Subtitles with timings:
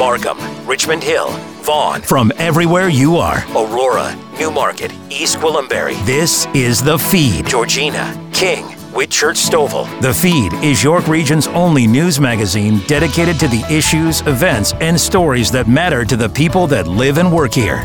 [0.00, 1.28] Markham, Richmond Hill,
[1.60, 7.46] Vaughan, From everywhere you are, Aurora, Newmarket, East Gwillimbury, this is The Feed.
[7.46, 10.00] Georgina, King, Whitchurch Stouffville.
[10.00, 15.50] The Feed is York Region's only news magazine dedicated to the issues, events, and stories
[15.50, 17.82] that matter to the people that live and work here.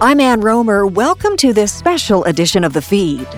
[0.00, 0.92] I'm Ann Rohmer.
[0.92, 3.28] Welcome to this special edition of The Feed.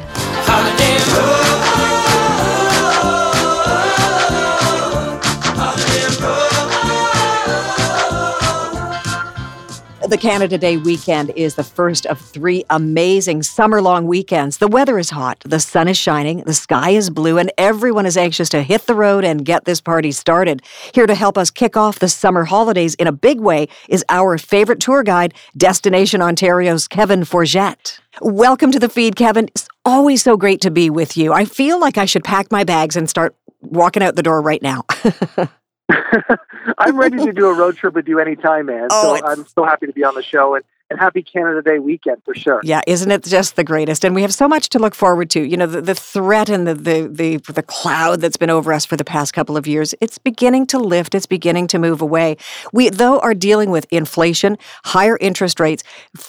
[10.09, 14.59] The Canada Day weekend is the first of three amazing summer long weekends.
[14.59, 18.19] The weather is hot, the sun is shining, the sky is blue, and everyone is
[18.19, 20.61] anxious to hit the road and get this party started.
[20.93, 24.37] Here to help us kick off the summer holidays in a big way is our
[24.37, 27.99] favorite tour guide, Destination Ontario's Kevin Forget.
[28.21, 29.47] Welcome to the feed, Kevin.
[29.49, 31.33] It's always so great to be with you.
[31.33, 34.61] I feel like I should pack my bags and start walking out the door right
[34.61, 34.85] now.
[36.79, 38.89] I'm ready to do a road trip with you anytime, man.
[38.91, 41.79] Oh, so I'm so happy to be on the show and, and happy Canada Day
[41.79, 42.61] weekend for sure.
[42.63, 44.05] Yeah, isn't it just the greatest?
[44.05, 45.43] And we have so much to look forward to.
[45.43, 48.85] You know, the, the threat and the, the the the cloud that's been over us
[48.85, 52.37] for the past couple of years, it's beginning to lift, it's beginning to move away.
[52.73, 55.83] We though are dealing with inflation, higher interest rates,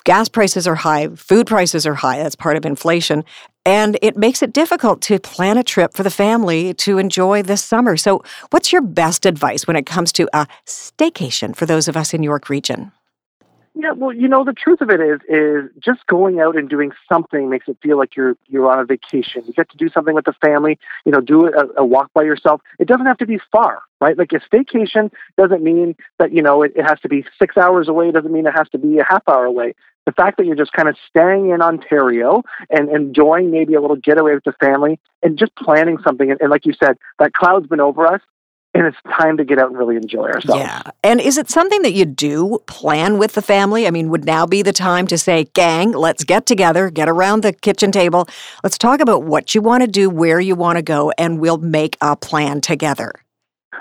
[0.03, 3.23] gas prices are high, food prices are high, that's part of inflation.
[3.65, 7.63] And it makes it difficult to plan a trip for the family to enjoy this
[7.63, 7.97] summer.
[7.97, 12.13] So, what's your best advice when it comes to a staycation for those of us
[12.13, 12.91] in York Region?
[13.77, 16.91] Yeah, well, you know, the truth of it is, is just going out and doing
[17.11, 19.43] something makes it feel like you're you're on a vacation.
[19.45, 20.79] You get to do something with the family.
[21.05, 22.61] You know, do a, a walk by yourself.
[22.79, 24.17] It doesn't have to be far, right?
[24.17, 27.89] Like a staycation doesn't mean that you know it, it has to be six hours
[27.89, 28.07] away.
[28.07, 29.75] It doesn't mean it has to be a half hour away.
[30.05, 33.97] The fact that you're just kind of staying in Ontario and enjoying maybe a little
[33.97, 36.31] getaway with the family and just planning something.
[36.31, 38.21] And, and like you said, that cloud's been over us,
[38.75, 40.61] and it's time to get out and really enjoy ourselves.
[40.61, 40.81] Yeah.
[41.01, 43.87] And is it something that you do plan with the family?
[43.87, 47.41] I mean, would now be the time to say, gang, let's get together, get around
[47.41, 48.27] the kitchen table.
[48.63, 51.57] Let's talk about what you want to do, where you want to go, and we'll
[51.57, 53.13] make a plan together.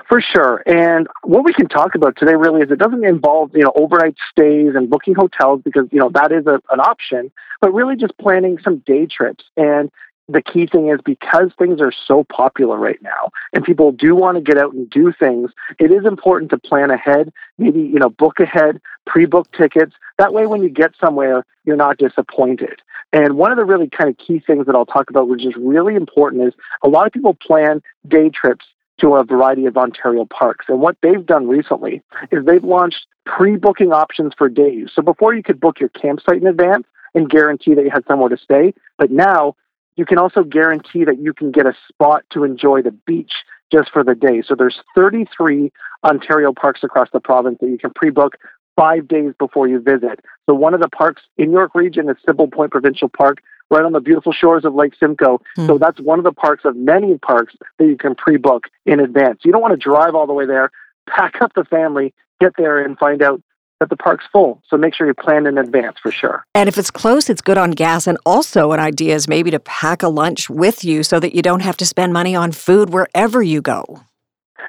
[0.09, 0.63] For sure.
[0.67, 4.17] And what we can talk about today really is it doesn't involve, you know, overnight
[4.31, 8.17] stays and booking hotels because, you know, that is a, an option, but really just
[8.19, 9.45] planning some day trips.
[9.57, 9.91] And
[10.29, 14.37] the key thing is because things are so popular right now and people do want
[14.37, 18.09] to get out and do things, it is important to plan ahead, maybe, you know,
[18.09, 19.93] book ahead, pre-book tickets.
[20.19, 22.81] That way when you get somewhere, you're not disappointed.
[23.13, 25.55] And one of the really kind of key things that I'll talk about, which is
[25.57, 28.65] really important, is a lot of people plan day trips
[29.01, 30.67] to a variety of Ontario parks.
[30.69, 34.91] And what they've done recently is they've launched pre-booking options for days.
[34.95, 38.29] So before you could book your campsite in advance and guarantee that you had somewhere
[38.29, 39.57] to stay, but now
[39.97, 43.33] you can also guarantee that you can get a spot to enjoy the beach
[43.73, 44.43] just for the day.
[44.47, 45.71] So there's 33
[46.05, 48.37] Ontario parks across the province that you can pre-book
[48.77, 50.21] five days before you visit.
[50.49, 53.39] So one of the parks in York Region is Sibbald Point Provincial Park,
[53.71, 55.41] right on the beautiful shores of Lake Simcoe.
[55.57, 55.67] Hmm.
[55.67, 59.41] So that's one of the parks of many parks that you can pre-book in advance.
[59.45, 60.71] You don't want to drive all the way there,
[61.09, 63.41] pack up the family, get there and find out
[63.81, 64.63] that the park's full.
[64.69, 66.45] So make sure you plan in advance for sure.
[66.55, 68.07] And if it's close, it's good on gas.
[68.07, 71.43] And also, an idea is maybe to pack a lunch with you so that you
[71.43, 74.03] don't have to spend money on food wherever you go.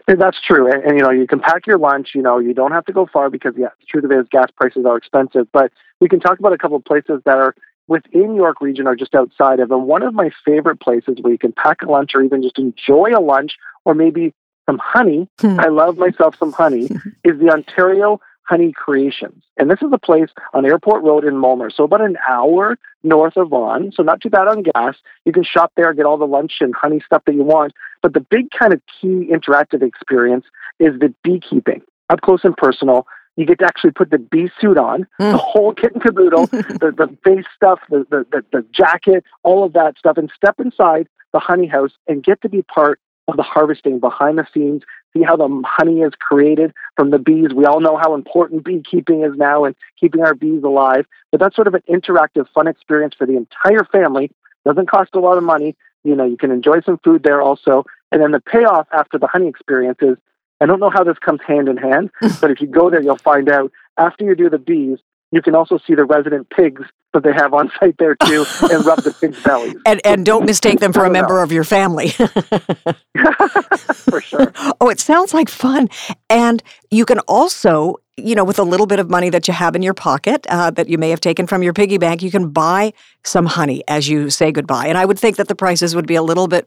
[0.07, 0.71] And That's true.
[0.71, 2.93] And, and, you know, you can pack your lunch, you know, you don't have to
[2.93, 5.47] go far because, yeah, the truth of it is gas prices are expensive.
[5.51, 7.55] But we can talk about a couple of places that are
[7.87, 9.71] within York Region or just outside of.
[9.71, 12.57] And one of my favorite places where you can pack a lunch or even just
[12.59, 13.53] enjoy a lunch
[13.85, 14.33] or maybe
[14.67, 15.27] some honey.
[15.39, 15.59] Hmm.
[15.59, 16.83] I love myself some honey,
[17.23, 19.43] is the Ontario Honey Creations.
[19.57, 21.71] And this is a place on Airport Road in Mulmur.
[21.75, 23.91] So about an hour north of Vaughan.
[23.91, 24.95] So not too bad on gas.
[25.25, 27.73] You can shop there, get all the lunch and honey stuff that you want.
[28.01, 30.45] But the big kind of key interactive experience
[30.79, 33.07] is the beekeeping, up close and personal.
[33.35, 35.31] You get to actually put the bee suit on, Mm.
[35.31, 39.63] the whole kit and caboodle, the, the face stuff, the, the, the, the jacket, all
[39.65, 43.35] of that stuff, and step inside the honey house and get to be part of
[43.37, 44.83] the harvesting behind the scenes,
[45.15, 47.53] see how the honey is created from the bees.
[47.53, 51.05] We all know how important beekeeping is now and keeping our bees alive.
[51.31, 54.31] But that's sort of an interactive, fun experience for the entire family.
[54.65, 55.75] Doesn't cost a lot of money.
[56.03, 57.85] You know, you can enjoy some food there also.
[58.11, 60.17] And then the payoff after the honey experience is
[60.61, 62.11] I don't know how this comes hand in hand,
[62.41, 64.99] but if you go there, you'll find out after you do the bees,
[65.31, 66.81] you can also see the resident pigs
[67.13, 69.75] that they have on site there too and rub the pigs' bellies.
[69.85, 71.13] And, and don't mistake them for a know.
[71.13, 72.09] member of your family.
[72.09, 74.51] for sure.
[74.81, 75.87] oh, it sounds like fun.
[76.29, 76.61] And
[76.91, 79.81] you can also, you know, with a little bit of money that you have in
[79.81, 82.91] your pocket uh, that you may have taken from your piggy bank, you can buy
[83.23, 84.87] some honey as you say goodbye.
[84.87, 86.65] And I would think that the prices would be a little bit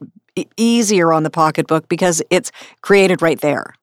[0.57, 2.51] easier on the pocketbook because it's
[2.81, 3.75] created right there.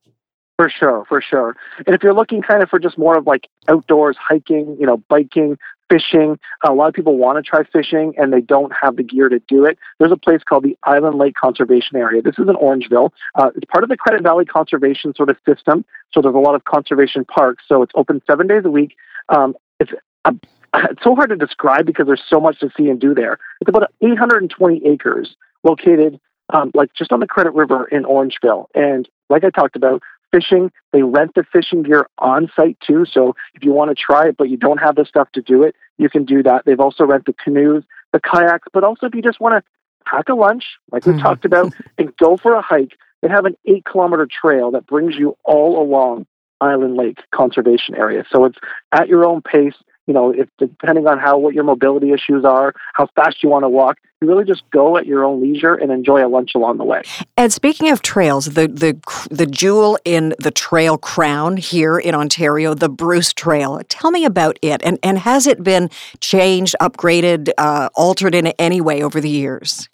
[0.57, 1.55] For sure, for sure.
[1.87, 4.97] And if you're looking kind of for just more of like outdoors hiking, you know,
[5.09, 5.59] biking,
[5.91, 9.29] fishing, a lot of people want to try fishing and they don't have the gear
[9.29, 9.79] to do it.
[9.99, 12.23] There's a place called the Island Lake Conservation Area.
[12.23, 13.11] This is in Orangeville.
[13.35, 15.85] Uh, it's part of the Credit Valley Conservation sort of system.
[16.13, 17.65] So there's a lot of conservation parks.
[17.69, 18.97] So it's open seven days a week.
[19.29, 19.93] Um, it's
[20.25, 20.35] a,
[20.75, 23.39] it's so hard to describe because there's so much to see and do there.
[23.61, 26.19] It's about 820 acres located
[26.53, 28.67] um, like just on the Credit River in Orangeville.
[28.75, 30.03] And like I talked about,
[30.37, 30.71] fishing.
[30.93, 33.05] They rent the fishing gear on site too.
[33.11, 35.63] So if you want to try it, but you don't have the stuff to do
[35.63, 36.65] it, you can do that.
[36.65, 39.63] They've also rent the canoes, the kayaks, but also if you just want to
[40.05, 41.23] pack a lunch, like we mm-hmm.
[41.23, 45.17] talked about, and go for a hike, they have an eight kilometer trail that brings
[45.17, 46.27] you all along
[46.61, 48.25] Island Lake Conservation Area.
[48.31, 48.59] So it's
[48.93, 49.75] at your own pace
[50.07, 53.65] you know, if depending on how what your mobility issues are, how fast you want
[53.65, 56.79] to walk, you really just go at your own leisure and enjoy a lunch along
[56.79, 57.03] the way.
[57.37, 58.97] And speaking of trails, the the
[59.31, 63.81] the jewel in the trail crown here in Ontario, the Bruce Trail.
[63.89, 68.81] Tell me about it, and and has it been changed, upgraded, uh, altered in any
[68.81, 69.89] way over the years?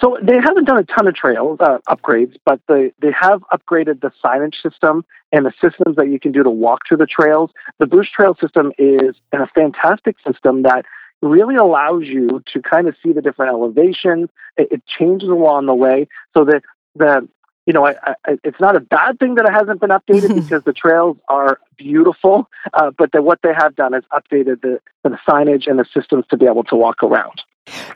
[0.00, 4.00] So they haven't done a ton of trails uh, upgrades, but they, they have upgraded
[4.00, 7.50] the signage system and the systems that you can do to walk through the trails.
[7.78, 10.84] The Bruce Trail system is a fantastic system that
[11.22, 14.28] really allows you to kind of see the different elevations.
[14.56, 16.62] It, it changes along the way, so that
[16.94, 17.28] the
[17.66, 17.94] you know, I,
[18.26, 21.58] I, it's not a bad thing that it hasn't been updated because the trails are
[21.78, 22.50] beautiful.
[22.72, 26.24] Uh, but the, what they have done is updated the, the signage and the systems
[26.30, 27.42] to be able to walk around.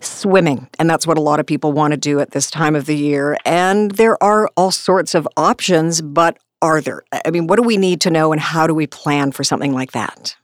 [0.00, 2.86] Swimming, and that's what a lot of people want to do at this time of
[2.86, 3.36] the year.
[3.44, 7.02] And there are all sorts of options, but are there?
[7.24, 9.72] I mean, what do we need to know and how do we plan for something
[9.72, 10.36] like that?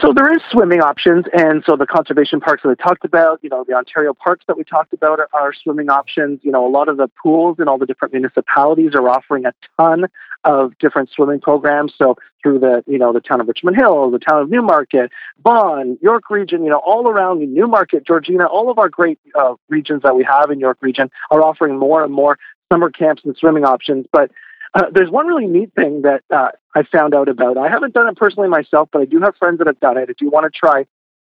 [0.00, 3.48] So there is swimming options, and so the conservation parks that we talked about, you
[3.48, 6.40] know, the Ontario parks that we talked about are, are, swimming options.
[6.42, 9.52] You know, a lot of the pools in all the different municipalities are offering a
[9.78, 10.06] ton
[10.46, 11.92] of different swimming programs.
[11.98, 15.10] So through the, you know, the town of Richmond Hill, the town of Newmarket,
[15.42, 20.02] Vaughan, York Region, you know, all around Newmarket, Georgina, all of our great uh, regions
[20.04, 22.38] that we have in York Region are offering more and more
[22.72, 24.06] summer camps and swimming options.
[24.12, 24.30] But
[24.74, 27.58] uh, there's one really neat thing that uh, I found out about.
[27.58, 30.10] I haven't done it personally myself, but I do have friends that have done it.
[30.10, 30.86] If you want to try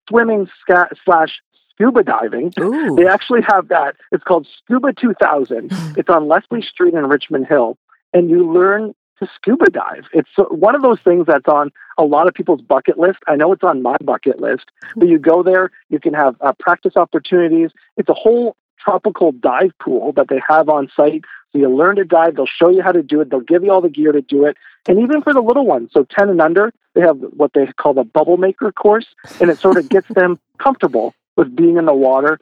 [0.10, 1.40] swimming sca- slash
[1.72, 2.96] scuba diving, Ooh.
[2.96, 3.96] they actually have that.
[4.12, 5.70] It's called Scuba 2000.
[5.98, 7.78] it's on Leslie Street in Richmond Hill,
[8.13, 10.06] and you learn to scuba dive.
[10.14, 13.19] It's one of those things that's on a lot of people's bucket list.
[13.28, 14.66] I know it's on my bucket list,
[14.96, 17.72] but you go there, you can have uh, practice opportunities.
[17.98, 22.04] It's a whole tropical dive pool that they have on site so you learn to
[22.04, 22.36] dive.
[22.36, 23.30] They'll show you how to do it.
[23.30, 24.58] They'll give you all the gear to do it.
[24.88, 27.94] And even for the little ones, so 10 and under, they have what they call
[27.94, 29.08] the bubble maker course.
[29.40, 32.40] And it sort of gets them comfortable with being in the water,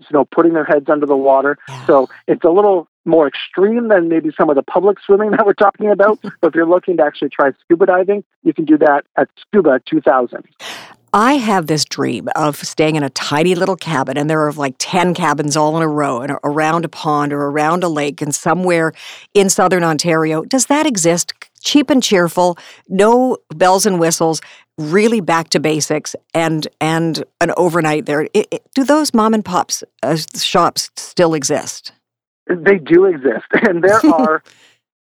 [0.00, 1.58] you know, putting their heads under the water.
[1.86, 5.54] So it's a little more extreme than maybe some of the public swimming that we're
[5.54, 6.20] talking about.
[6.40, 9.80] but if you're looking to actually try scuba diving, you can do that at Scuba
[9.88, 10.44] 2000.
[11.12, 14.74] I have this dream of staying in a tiny little cabin, and there are like
[14.78, 18.34] 10 cabins all in a row and around a pond or around a lake and
[18.34, 18.92] somewhere
[19.32, 20.44] in southern Ontario.
[20.44, 21.32] Does that exist?
[21.60, 22.58] Cheap and cheerful,
[22.88, 24.42] no bells and whistles,
[24.76, 28.28] really back to basics, and and an overnight there.
[28.34, 31.92] It, it, do those mom and pops uh, shops still exist?
[32.48, 34.42] They do exist, and there are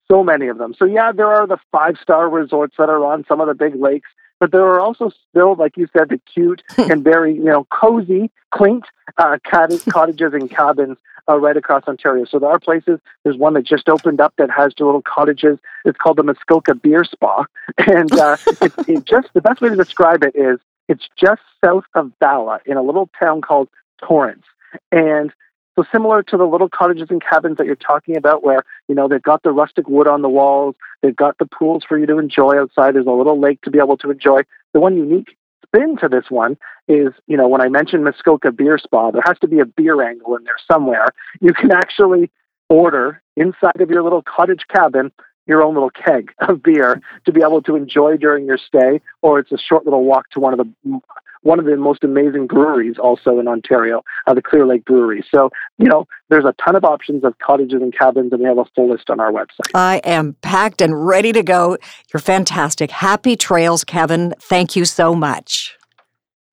[0.09, 0.73] so many of them.
[0.77, 3.75] So yeah, there are the five star resorts that are on some of the big
[3.75, 4.09] lakes
[4.39, 8.31] but there are also still, like you said, the cute and very, you know, cozy,
[8.51, 8.85] quaint
[9.17, 10.97] uh, cottages and cabins
[11.29, 12.25] uh, right across Ontario.
[12.25, 12.99] So there are places.
[13.23, 15.59] There's one that just opened up that has two little cottages.
[15.85, 17.45] It's called the Muskoka Beer Spa,
[17.85, 21.83] and uh, it's it just the best way to describe it is it's just south
[21.95, 23.67] of Bala in a little town called
[24.01, 24.45] Torrance,
[24.91, 25.33] and
[25.77, 29.07] so similar to the little cottages and cabins that you're talking about, where you know
[29.07, 32.17] they've got the rustic wood on the walls, they've got the pools for you to
[32.17, 32.95] enjoy outside.
[32.95, 34.41] There's a little lake to be able to enjoy.
[34.73, 36.57] The one unique spin to this one
[36.87, 40.01] is, you know, when I mentioned Muskoka Beer Spa, there has to be a beer
[40.01, 41.09] angle in there somewhere.
[41.41, 42.31] You can actually
[42.69, 45.11] order inside of your little cottage cabin
[45.47, 49.39] your own little keg of beer to be able to enjoy during your stay, or
[49.39, 50.99] it's a short little walk to one of the
[51.41, 55.23] one of the most amazing breweries also in Ontario, uh, the Clear Lake Brewery.
[55.33, 58.57] So, you know, there's a ton of options of cottages and cabins, and we have
[58.57, 59.71] a full list on our website.
[59.73, 61.77] I am packed and ready to go.
[62.13, 62.91] You're fantastic.
[62.91, 64.33] Happy trails, Kevin.
[64.39, 65.75] Thank you so much.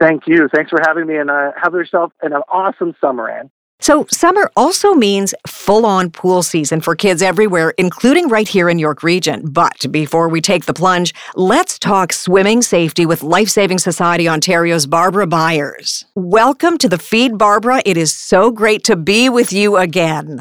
[0.01, 0.49] Thank you.
[0.55, 3.51] Thanks for having me, and uh, have yourself an awesome summer, Anne.
[3.85, 8.79] So, summer also means full on pool season for kids everywhere, including right here in
[8.79, 9.43] York Region.
[9.51, 15.27] But before we take the plunge, let's talk swimming safety with Lifesaving Society Ontario's Barbara
[15.27, 16.07] Byers.
[16.15, 17.83] Welcome to the feed, Barbara.
[17.85, 20.41] It is so great to be with you again.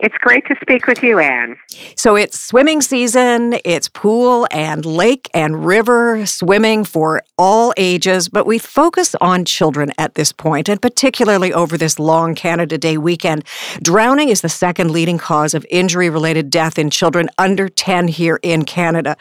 [0.00, 1.56] It's great to speak with you, Anne.
[1.96, 8.46] So it's swimming season, it's pool and lake and river swimming for all ages, but
[8.46, 13.44] we focus on children at this point, and particularly over this long Canada Day weekend.
[13.82, 18.38] Drowning is the second leading cause of injury related death in children under 10 here
[18.42, 19.16] in Canada.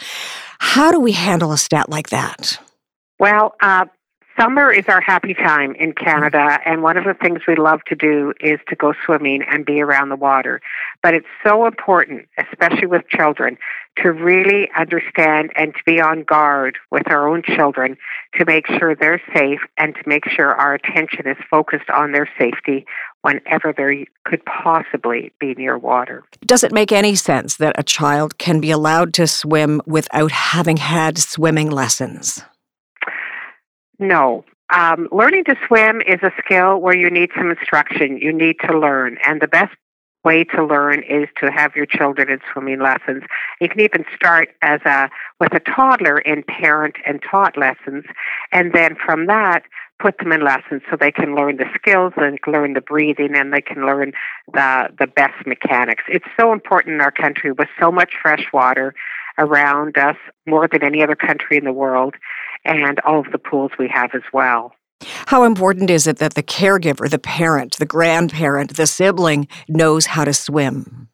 [0.59, 2.59] How do we handle a stat like that?
[3.19, 3.85] Well, uh,
[4.39, 7.95] Summer is our happy time in Canada, and one of the things we love to
[7.95, 10.61] do is to go swimming and be around the water.
[11.01, 13.57] But it's so important, especially with children,
[14.03, 17.97] to really understand and to be on guard with our own children
[18.35, 22.29] to make sure they're safe and to make sure our attention is focused on their
[22.37, 22.85] safety
[23.23, 26.23] whenever they could possibly be near water.
[26.45, 30.77] Does it make any sense that a child can be allowed to swim without having
[30.77, 32.43] had swimming lessons?
[33.99, 34.45] No.
[34.73, 38.17] Um, learning to swim is a skill where you need some instruction.
[38.17, 39.17] You need to learn.
[39.25, 39.73] And the best
[40.23, 43.23] way to learn is to have your children in swimming lessons.
[43.61, 48.03] You can even start as a with a toddler in parent and taught lessons,
[48.51, 49.63] and then from that
[49.99, 53.53] put them in lessons so they can learn the skills, and learn the breathing, and
[53.53, 54.11] they can learn
[54.53, 56.03] the the best mechanics.
[56.09, 58.93] It's so important in our country with so much fresh water
[59.37, 62.15] around us, more than any other country in the world
[62.67, 64.73] and all of the pools we have as well.
[65.27, 70.25] How important is it that the caregiver, the parent, the grandparent, the sibling knows how
[70.25, 71.09] to swim?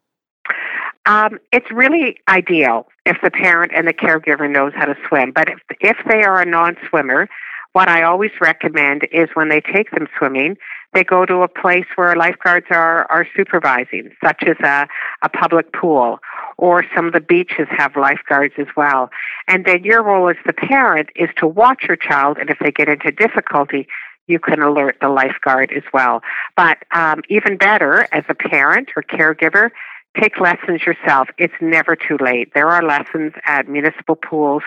[1.06, 5.32] Um, it's really ideal if the parent and the caregiver knows how to swim.
[5.32, 7.28] But if, if they are a non-swimmer,
[7.74, 10.56] what I always recommend is when they take them swimming,
[10.94, 14.86] they go to a place where lifeguards are, are supervising, such as a,
[15.22, 16.20] a public pool
[16.56, 19.10] or some of the beaches have lifeguards as well.
[19.48, 22.70] And then your role as the parent is to watch your child, and if they
[22.70, 23.88] get into difficulty,
[24.28, 26.22] you can alert the lifeguard as well.
[26.56, 29.70] But um, even better, as a parent or caregiver,
[30.20, 31.28] take lessons yourself.
[31.38, 32.52] It's never too late.
[32.54, 34.62] There are lessons at municipal pools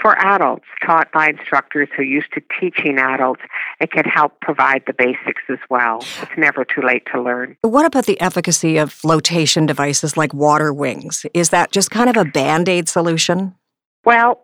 [0.00, 3.42] for adults taught by instructors who are used to teaching adults.
[3.80, 5.98] It can help provide the basics as well.
[6.22, 7.56] It's never too late to learn.
[7.62, 11.26] What about the efficacy of flotation devices like water wings?
[11.34, 13.54] Is that just kind of a band aid solution?
[14.04, 14.40] Well,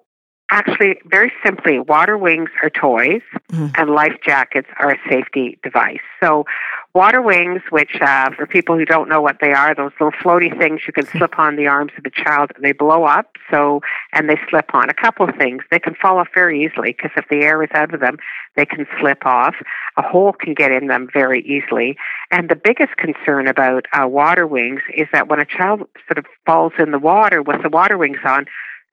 [0.51, 3.21] Actually, very simply, water wings are toys
[3.53, 3.71] mm.
[3.77, 6.01] and life jackets are a safety device.
[6.23, 6.47] So,
[6.95, 10.57] water wings, which uh, for people who don't know what they are, those little floaty
[10.59, 12.51] things you can slip on the arms of a child.
[12.61, 13.81] They blow up, so
[14.13, 14.89] and they slip on.
[14.89, 15.63] A couple of things.
[15.71, 18.17] They can fall off very easily because if the air is out of them,
[18.57, 19.55] they can slip off.
[19.97, 21.97] A hole can get in them very easily.
[22.31, 26.27] And the biggest concern about uh, water wings is that when a child sort of
[26.47, 28.47] falls in the water with the water wings on,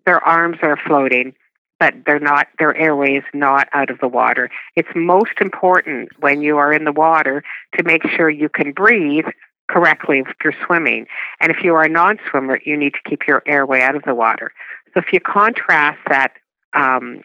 [0.06, 1.34] their arms are floating
[1.80, 4.50] but they're not their airway is not out of the water.
[4.76, 7.44] It's most important when you are in the water
[7.78, 9.26] to make sure you can breathe
[9.70, 11.08] correctly if you're swimming.
[11.40, 14.16] And if you are a non-swimmer, you need to keep your airway out of the
[14.16, 14.52] water.
[14.94, 16.34] So if you contrast that
[16.74, 17.22] um,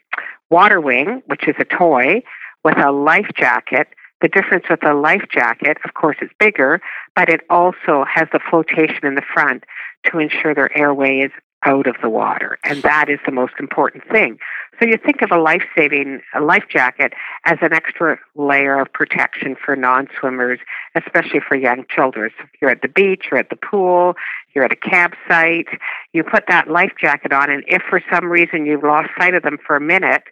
[0.50, 2.23] water wing, which is a toy,
[2.64, 3.88] with a life jacket,
[4.21, 6.80] the difference with a life jacket, of course, is bigger,
[7.16, 9.64] but it also has the flotation in the front
[10.07, 11.33] to ensure their airway is
[11.64, 12.59] out of the water.
[12.64, 14.38] And that is the most important thing.
[14.79, 17.12] So you think of a life saving a life jacket
[17.45, 20.59] as an extra layer of protection for non swimmers,
[20.95, 22.31] especially for young children.
[22.38, 24.14] So if you're at the beach, you're at the pool,
[24.55, 25.69] you're at a campsite,
[26.12, 29.43] you put that life jacket on, and if for some reason you've lost sight of
[29.43, 30.23] them for a minute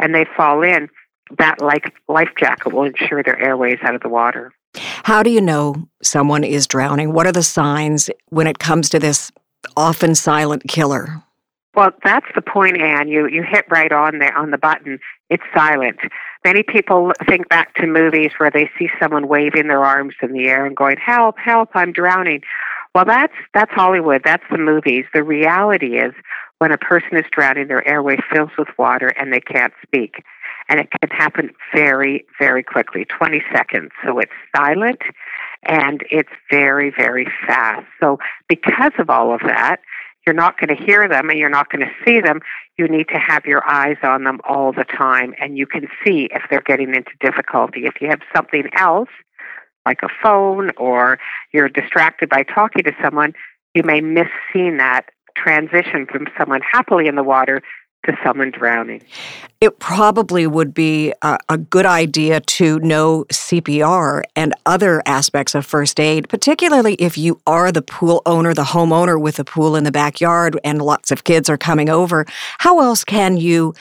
[0.00, 0.88] and they fall in,
[1.38, 4.52] that life, life jacket will ensure their airways out of the water.
[5.04, 7.12] How do you know someone is drowning?
[7.12, 9.30] What are the signs when it comes to this
[9.76, 11.22] often silent killer?
[11.74, 13.08] Well, that's the point, Anne.
[13.08, 14.98] You you hit right on there on the button.
[15.30, 15.98] It's silent.
[16.44, 20.46] Many people think back to movies where they see someone waving their arms in the
[20.48, 21.38] air and going, "Help!
[21.38, 21.70] Help!
[21.74, 22.42] I'm drowning."
[22.94, 24.22] Well, that's that's Hollywood.
[24.24, 25.04] That's the movies.
[25.14, 26.14] The reality is,
[26.58, 30.24] when a person is drowning, their airway fills with water and they can't speak,
[30.68, 33.90] and it can happen very, very quickly, 20 seconds.
[34.04, 35.00] So it's silent
[35.64, 37.86] and it's very, very fast.
[38.00, 39.78] So, because of all of that,
[40.26, 42.40] you're not going to hear them and you're not going to see them.
[42.76, 46.28] You need to have your eyes on them all the time, and you can see
[46.30, 47.86] if they're getting into difficulty.
[47.86, 49.08] If you have something else,
[49.86, 51.18] like a phone, or
[51.52, 53.32] you're distracted by talking to someone,
[53.74, 57.62] you may miss seeing that transition from someone happily in the water
[58.06, 59.02] to someone drowning.
[59.60, 65.66] It probably would be a, a, good idea to know CPR and other aspects of
[65.66, 69.84] first aid, particularly if you are the pool owner, the homeowner with a pool in
[69.84, 72.24] the backyard and lots of kids are coming over.
[72.58, 73.74] How else can you,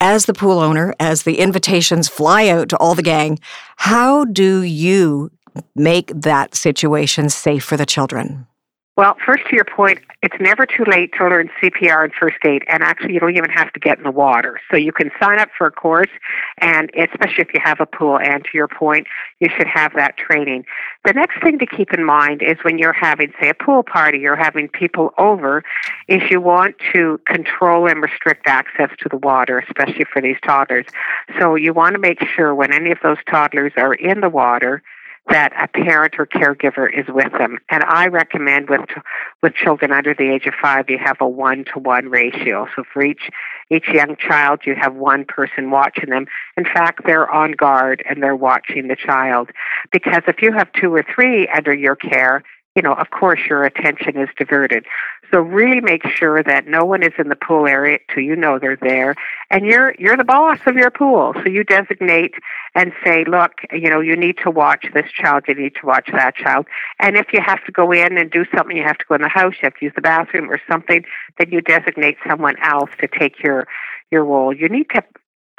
[0.00, 3.38] as the pool owner, as the invitations fly out to all the gang,
[3.76, 5.30] how do you
[5.74, 8.46] make that situation safe for the children?
[8.94, 12.62] Well, first to your point, it's never too late to learn CPR and first aid,
[12.68, 14.60] and actually, you don't even have to get in the water.
[14.70, 16.10] So you can sign up for a course,
[16.58, 18.18] and especially if you have a pool.
[18.18, 19.06] And to your point,
[19.40, 20.66] you should have that training.
[21.06, 24.26] The next thing to keep in mind is when you're having, say, a pool party,
[24.26, 25.64] or having people over,
[26.06, 30.84] is you want to control and restrict access to the water, especially for these toddlers.
[31.40, 34.82] So you want to make sure when any of those toddlers are in the water
[35.28, 37.58] that a parent or caregiver is with them.
[37.70, 38.88] And I recommend with
[39.42, 42.66] with children under the age of five, you have a one to one ratio.
[42.74, 43.30] So for each
[43.70, 46.26] each young child, you have one person watching them.
[46.56, 49.50] In fact, they're on guard and they're watching the child.
[49.92, 52.42] Because if you have two or three under your care,
[52.74, 54.86] you know, of course, your attention is diverted.
[55.32, 58.58] So really make sure that no one is in the pool area till you know
[58.58, 59.14] they're there,
[59.50, 61.32] and you're you're the boss of your pool.
[61.42, 62.34] So you designate
[62.74, 66.08] and say, look, you know, you need to watch this child, you need to watch
[66.12, 66.66] that child,
[66.98, 69.22] and if you have to go in and do something, you have to go in
[69.22, 71.02] the house, you have to use the bathroom or something,
[71.38, 73.66] then you designate someone else to take your
[74.10, 74.52] your role.
[74.54, 75.02] You need to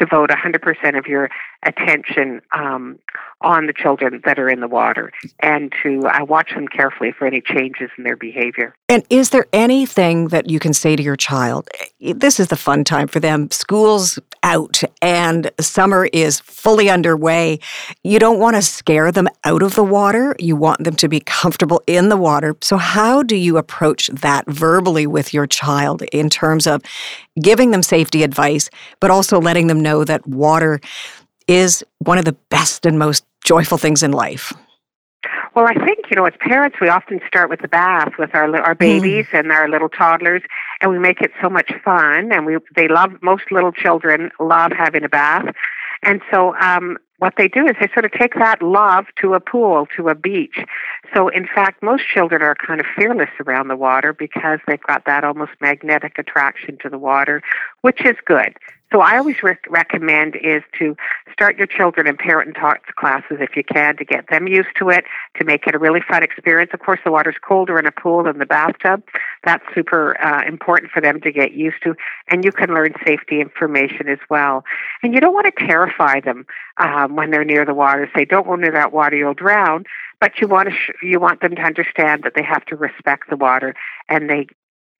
[0.03, 1.29] devote 100% of your
[1.65, 2.99] attention um,
[3.41, 7.25] on the children that are in the water and to uh, watch them carefully for
[7.25, 8.75] any changes in their behavior.
[8.89, 11.69] And is there anything that you can say to your child?
[11.99, 13.49] This is the fun time for them.
[13.51, 17.59] School's out and summer is fully underway.
[18.03, 20.35] You don't want to scare them out of the water.
[20.39, 22.55] You want them to be comfortable in the water.
[22.61, 26.81] So, how do you approach that verbally with your child in terms of
[27.41, 28.69] giving them safety advice,
[28.99, 30.79] but also letting them know that water
[31.47, 34.53] is one of the best and most joyful things in life?
[35.55, 38.55] Well, I think you know, as parents, we often start with the bath with our
[38.61, 39.39] our babies mm.
[39.39, 40.41] and our little toddlers,
[40.81, 42.31] and we make it so much fun.
[42.31, 45.53] And we they love most little children love having a bath,
[46.01, 49.39] and so um, what they do is they sort of take that love to a
[49.39, 50.57] pool, to a beach.
[51.15, 55.05] So, in fact, most children are kind of fearless around the water because they've got
[55.05, 57.41] that almost magnetic attraction to the water,
[57.81, 58.57] which is good.
[58.93, 60.95] So I always rec- recommend is to
[61.31, 64.69] start your children in parent and talk classes if you can to get them used
[64.77, 65.05] to it,
[65.37, 66.69] to make it a really fun experience.
[66.75, 69.01] Of course, the water's colder in a pool than the bathtub.
[69.43, 71.95] That's super uh, important for them to get used to.
[72.29, 74.63] And you can learn safety information as well.
[75.01, 76.45] And you don't want to terrify them
[76.77, 78.07] um, when they're near the water.
[78.15, 79.85] Say, don't go near that water, you'll drown.
[80.21, 83.29] But you want to sh- you want them to understand that they have to respect
[83.29, 83.75] the water
[84.07, 84.47] and they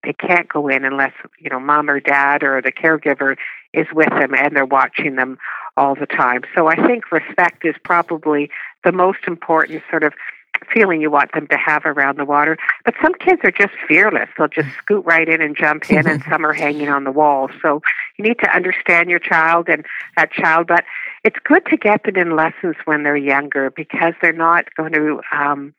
[0.03, 3.37] they can't go in unless you know mom or dad or the caregiver
[3.73, 5.37] is with them and they're watching them
[5.75, 6.41] all the time.
[6.55, 8.49] So i think respect is probably
[8.83, 10.13] the most important sort of
[10.71, 12.57] feeling you want them to have around the water.
[12.85, 14.29] But some kids are just fearless.
[14.37, 17.49] They'll just scoot right in and jump in and some are hanging on the wall.
[17.61, 17.81] So
[18.17, 20.85] you need to understand your child and that child but
[21.23, 25.21] it's good to get them in lessons when they're younger because they're not going to
[25.31, 25.73] um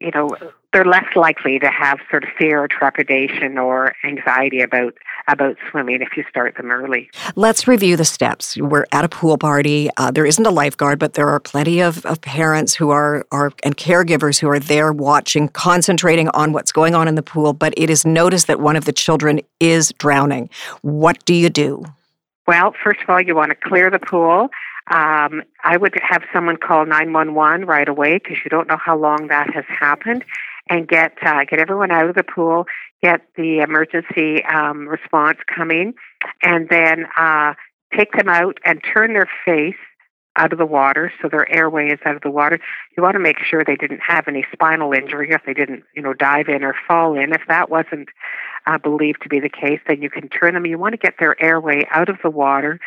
[0.00, 0.36] you know
[0.72, 4.94] they're less likely to have sort of fear or trepidation or anxiety about
[5.28, 7.08] about swimming if you start them early.
[7.36, 8.56] Let's review the steps.
[8.56, 9.88] We're at a pool party.
[9.96, 13.52] Uh, there isn't a lifeguard, but there are plenty of, of parents who are, are
[13.62, 17.52] and caregivers who are there watching, concentrating on what's going on in the pool.
[17.52, 20.50] But it is noticed that one of the children is drowning.
[20.82, 21.84] What do you do?
[22.46, 24.48] Well, first of all, you want to clear the pool.
[24.90, 29.28] Um, I would have someone call 911 right away because you don't know how long
[29.28, 30.24] that has happened,
[30.68, 32.66] and get uh, get everyone out of the pool,
[33.02, 35.94] get the emergency um, response coming,
[36.42, 37.54] and then uh,
[37.96, 39.74] take them out and turn their face
[40.36, 42.58] out of the water so their airway is out of the water.
[42.96, 46.02] You want to make sure they didn't have any spinal injury if they didn't, you
[46.02, 47.32] know, dive in or fall in.
[47.32, 48.08] If that wasn't
[48.66, 50.66] uh, believed to be the case, then you can turn them.
[50.66, 52.80] You want to get their airway out of the water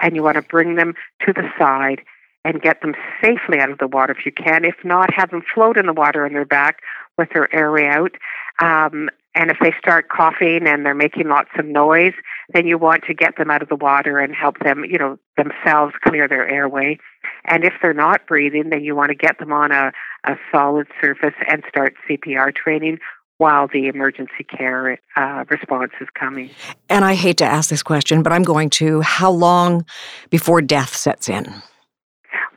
[0.00, 0.94] and you want to bring them
[1.26, 2.02] to the side
[2.44, 4.64] and get them safely out of the water if you can.
[4.64, 6.80] If not, have them float in the water on their back
[7.16, 8.12] with their airway out.
[8.60, 12.14] Um, and if they start coughing and they're making lots of noise,
[12.52, 15.18] then you want to get them out of the water and help them, you know,
[15.36, 16.98] themselves clear their airway.
[17.44, 19.92] And if they're not breathing, then you want to get them on a,
[20.24, 22.98] a solid surface and start CPR training
[23.38, 26.50] while the emergency care uh, response is coming.
[26.88, 29.00] And I hate to ask this question, but I'm going to.
[29.00, 29.86] How long
[30.28, 31.52] before death sets in?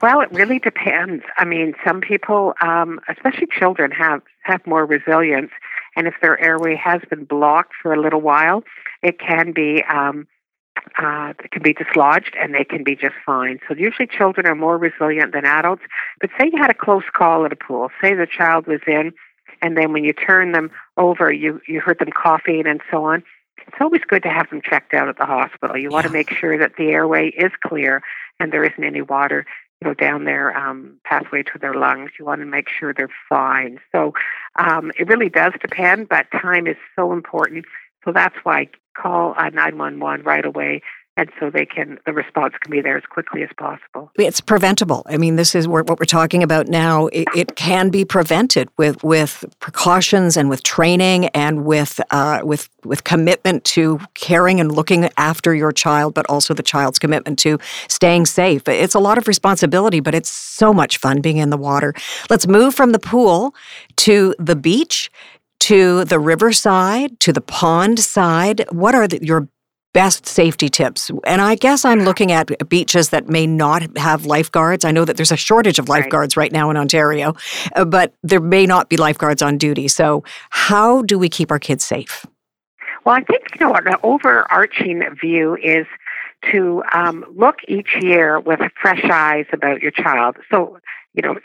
[0.01, 1.23] Well, it really depends.
[1.37, 5.51] I mean, some people, um, especially children, have have more resilience,
[5.95, 8.63] and if their airway has been blocked for a little while,
[9.03, 10.27] it can be um,
[10.97, 13.59] uh, it can be dislodged, and they can be just fine.
[13.67, 15.83] So usually, children are more resilient than adults.
[16.19, 17.89] But say you had a close call at a pool.
[18.01, 19.13] Say the child was in
[19.61, 23.23] and then when you turn them over, you you heard them coughing and so on.
[23.67, 25.77] It's always good to have them checked out at the hospital.
[25.77, 28.01] You want to make sure that the airway is clear
[28.39, 29.45] and there isn't any water
[29.81, 32.11] you know, down their um, pathway to their lungs.
[32.19, 33.79] You want to make sure they're fine.
[33.91, 34.13] So
[34.57, 37.65] um, it really does depend, but time is so important.
[38.05, 40.81] So that's why call uh, 911 right away
[41.17, 44.11] and so they can the response can be there as quickly as possible.
[44.17, 45.03] It's preventable.
[45.07, 47.07] I mean, this is what we're talking about now.
[47.07, 52.69] It, it can be prevented with with precautions and with training and with uh, with
[52.85, 57.59] with commitment to caring and looking after your child, but also the child's commitment to
[57.89, 58.67] staying safe.
[58.67, 61.93] It's a lot of responsibility, but it's so much fun being in the water.
[62.29, 63.53] Let's move from the pool
[63.97, 65.11] to the beach
[65.59, 68.65] to the riverside, to the pond side.
[68.71, 69.47] What are the, your
[69.93, 71.11] best safety tips?
[71.25, 74.85] And I guess I'm looking at beaches that may not have lifeguards.
[74.85, 77.35] I know that there's a shortage of lifeguards right, right now in Ontario,
[77.75, 79.87] uh, but there may not be lifeguards on duty.
[79.87, 82.25] So, how do we keep our kids safe?
[83.05, 85.87] Well, I think you know the overarching view is
[86.51, 90.37] to um, look each year with fresh eyes about your child.
[90.49, 90.79] So,
[91.13, 91.39] you know,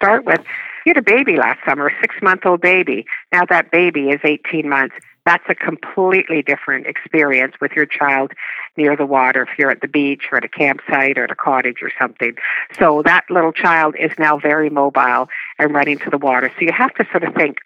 [0.00, 0.40] start with
[0.86, 3.06] you had a baby last summer, a six month old baby.
[3.32, 4.94] Now that baby is 18 months
[5.26, 8.32] that's a completely different experience with your child
[8.76, 11.36] near the water if you're at the beach or at a campsite or at a
[11.36, 12.34] cottage or something.
[12.78, 15.28] So that little child is now very mobile
[15.58, 16.50] and running to the water.
[16.58, 17.58] So you have to sort of think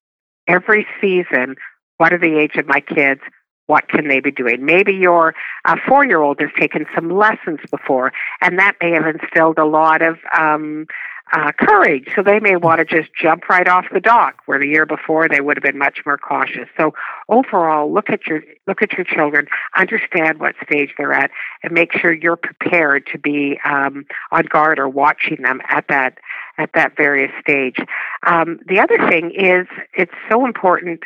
[0.47, 1.57] every season,
[1.99, 3.21] what are the age of my kids?
[3.67, 4.65] What can they be doing?
[4.65, 8.13] Maybe your uh, four year old has taken some lessons before,
[8.43, 10.87] and that may have instilled a lot of um,
[11.35, 12.09] uh, courage.
[12.15, 15.29] So they may want to just jump right off the dock, where the year before
[15.29, 16.69] they would have been much more cautious.
[16.77, 16.95] So
[17.29, 21.31] overall, look at your look at your children, understand what stage they're at,
[21.65, 26.19] and make sure you're prepared to be um, on guard or watching them at that
[26.57, 27.79] at that various stage.
[28.25, 31.03] Um, the other thing is it's so important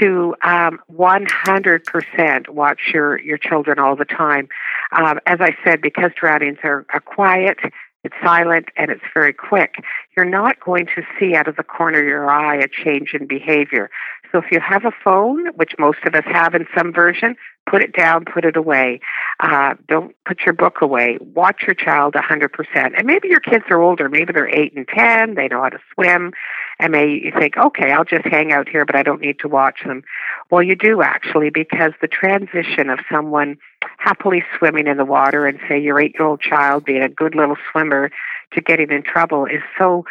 [0.00, 4.48] to um, 100% watch your, your children all the time.
[4.92, 7.58] Um, as I said, because drownings are, are quiet,
[8.04, 9.76] it's silent and it's very quick.
[10.16, 13.26] You're not going to see out of the corner of your eye a change in
[13.26, 13.90] behavior.
[14.30, 17.34] So if you have a phone, which most of us have in some version,
[17.68, 19.00] put it down, put it away.
[19.40, 21.18] Uh, don't put your book away.
[21.20, 22.48] Watch your child 100%.
[22.74, 24.08] And maybe your kids are older.
[24.08, 25.34] Maybe they're 8 and 10.
[25.34, 26.32] They know how to swim.
[26.78, 29.48] And maybe you think, okay, I'll just hang out here, but I don't need to
[29.48, 30.02] watch them.
[30.50, 33.56] Well, you do actually, because the transition of someone
[33.98, 37.34] happily swimming in the water and say your eight year old child being a good
[37.34, 38.10] little swimmer
[38.52, 40.04] to getting in trouble is so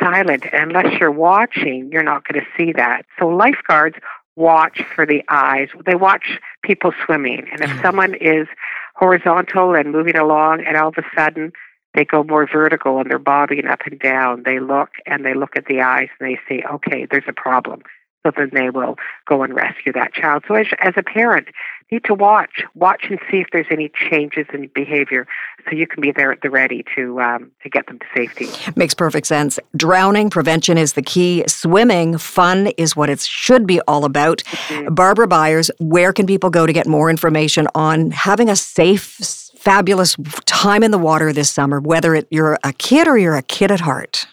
[0.00, 0.44] silent.
[0.52, 3.06] Unless you're watching, you're not going to see that.
[3.18, 3.96] So lifeguards
[4.36, 5.68] watch for the eyes.
[5.86, 7.46] They watch people swimming.
[7.52, 7.82] And if mm.
[7.82, 8.48] someone is
[8.96, 11.52] horizontal and moving along and all of a sudden
[11.94, 15.56] they go more vertical and they're bobbing up and down, they look and they look
[15.56, 17.82] at the eyes and they say, okay, there's a problem.
[18.26, 18.96] So then they will
[19.28, 20.44] go and rescue that child.
[20.48, 21.48] So as, as a parent,
[21.90, 25.26] need to watch, watch and see if there's any changes in behavior,
[25.64, 28.46] so you can be there at the ready to um, to get them to safety.
[28.76, 29.58] Makes perfect sense.
[29.76, 31.44] Drowning prevention is the key.
[31.46, 34.38] Swimming fun is what it should be all about.
[34.44, 34.94] Mm-hmm.
[34.94, 39.40] Barbara Byers, where can people go to get more information on having a safe?
[39.56, 43.42] Fabulous time in the water this summer, whether it, you're a kid or you're a
[43.42, 44.26] kid at heart.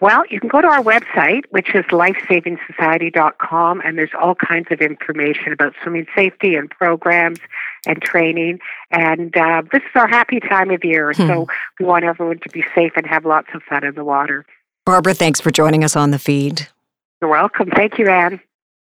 [0.00, 4.80] Well, you can go to our website, which is lifesavingsociety.com, and there's all kinds of
[4.80, 7.38] information about swimming safety and programs
[7.86, 8.58] and training.
[8.90, 11.26] And uh, this is our happy time of year, hmm.
[11.26, 11.46] so
[11.78, 14.44] we want everyone to be safe and have lots of fun in the water.
[14.84, 16.68] Barbara, thanks for joining us on the feed.
[17.20, 17.70] You're welcome.
[17.70, 18.40] Thank you, Anne.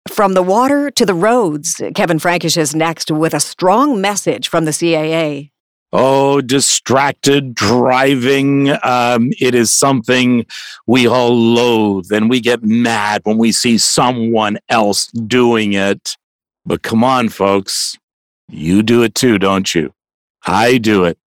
[0.10, 4.66] From the water to the roads, Kevin Frankish is next with a strong message from
[4.66, 5.53] the CAA.
[5.96, 8.72] Oh, distracted driving.
[8.82, 10.48] Um, it is something
[10.88, 16.18] we all loathe and we get mad when we see someone else doing it.
[16.66, 17.96] But come on, folks.
[18.50, 19.94] You do it too, don't you?
[20.48, 21.20] I do it.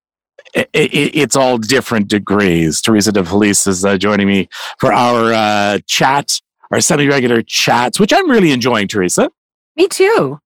[0.53, 2.81] it, it it's all different degrees.
[2.81, 4.49] Teresa Di Felice is uh, joining me
[4.81, 6.41] for our uh, chat,
[6.73, 9.31] our semi regular chats, which I'm really enjoying, Teresa.
[9.77, 10.41] Me too.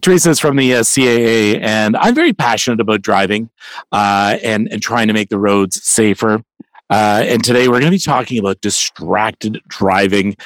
[0.00, 3.50] Teresa is from the uh, CAA, and I'm very passionate about driving
[3.92, 6.42] uh, and and trying to make the roads safer.
[6.90, 10.36] Uh, and today we're going to be talking about distracted driving.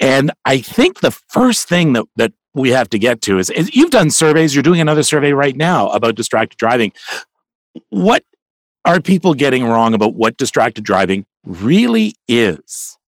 [0.00, 3.74] And I think the first thing that that we have to get to is, is
[3.74, 4.54] you've done surveys.
[4.54, 6.92] You're doing another survey right now about distracted driving.
[7.90, 8.24] What
[8.84, 12.98] are people getting wrong about what distracted driving really is?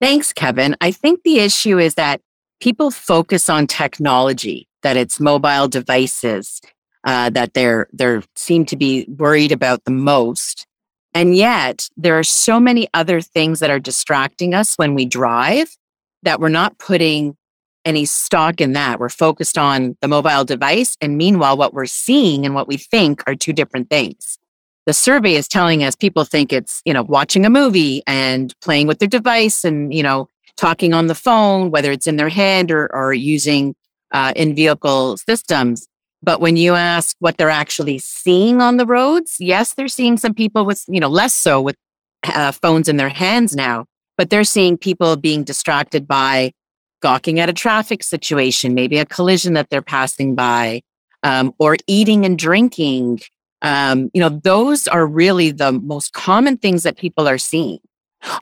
[0.00, 0.76] Thanks, Kevin.
[0.80, 2.20] I think the issue is that
[2.60, 6.60] people focus on technology that it's mobile devices
[7.04, 10.66] uh, that they're they're seem to be worried about the most.
[11.14, 15.76] And yet, there are so many other things that are distracting us when we drive
[16.22, 17.36] that we're not putting
[17.84, 19.00] any stock in that.
[19.00, 20.96] We're focused on the mobile device.
[21.00, 24.38] And meanwhile, what we're seeing and what we think are two different things.
[24.86, 28.86] the survey is telling us people think it's, you know, watching a movie and playing
[28.86, 32.70] with their device and, you know, talking on the phone, whether it's in their head
[32.70, 33.74] or, or using
[34.12, 35.88] uh, in vehicle systems.
[36.22, 40.34] But when you ask what they're actually seeing on the roads, yes, they're seeing some
[40.34, 41.76] people with, you know, less so with
[42.22, 46.52] uh, phones in their hands now, but they're seeing people being distracted by
[47.00, 50.80] gawking at a traffic situation, maybe a collision that they're passing by,
[51.24, 53.20] um, or eating and drinking.
[53.62, 57.80] Um, you know, those are really the most common things that people are seeing.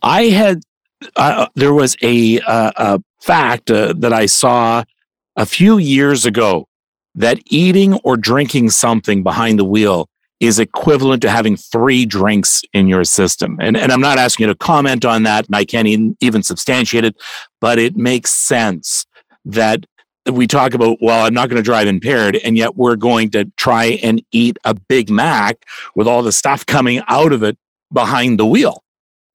[0.02, 0.60] I had,
[1.16, 4.84] uh, there was a, uh, a fact uh, that I saw
[5.40, 6.68] a few years ago
[7.14, 10.06] that eating or drinking something behind the wheel
[10.38, 13.56] is equivalent to having three drinks in your system.
[13.58, 16.42] And, and I'm not asking you to comment on that, and I can't even, even
[16.42, 17.16] substantiate it,
[17.58, 19.06] but it makes sense
[19.46, 19.86] that
[20.30, 23.46] we talk about, well, I'm not going to drive impaired, and yet we're going to
[23.56, 27.56] try and eat a Big Mac with all the stuff coming out of it
[27.90, 28.84] behind the wheel.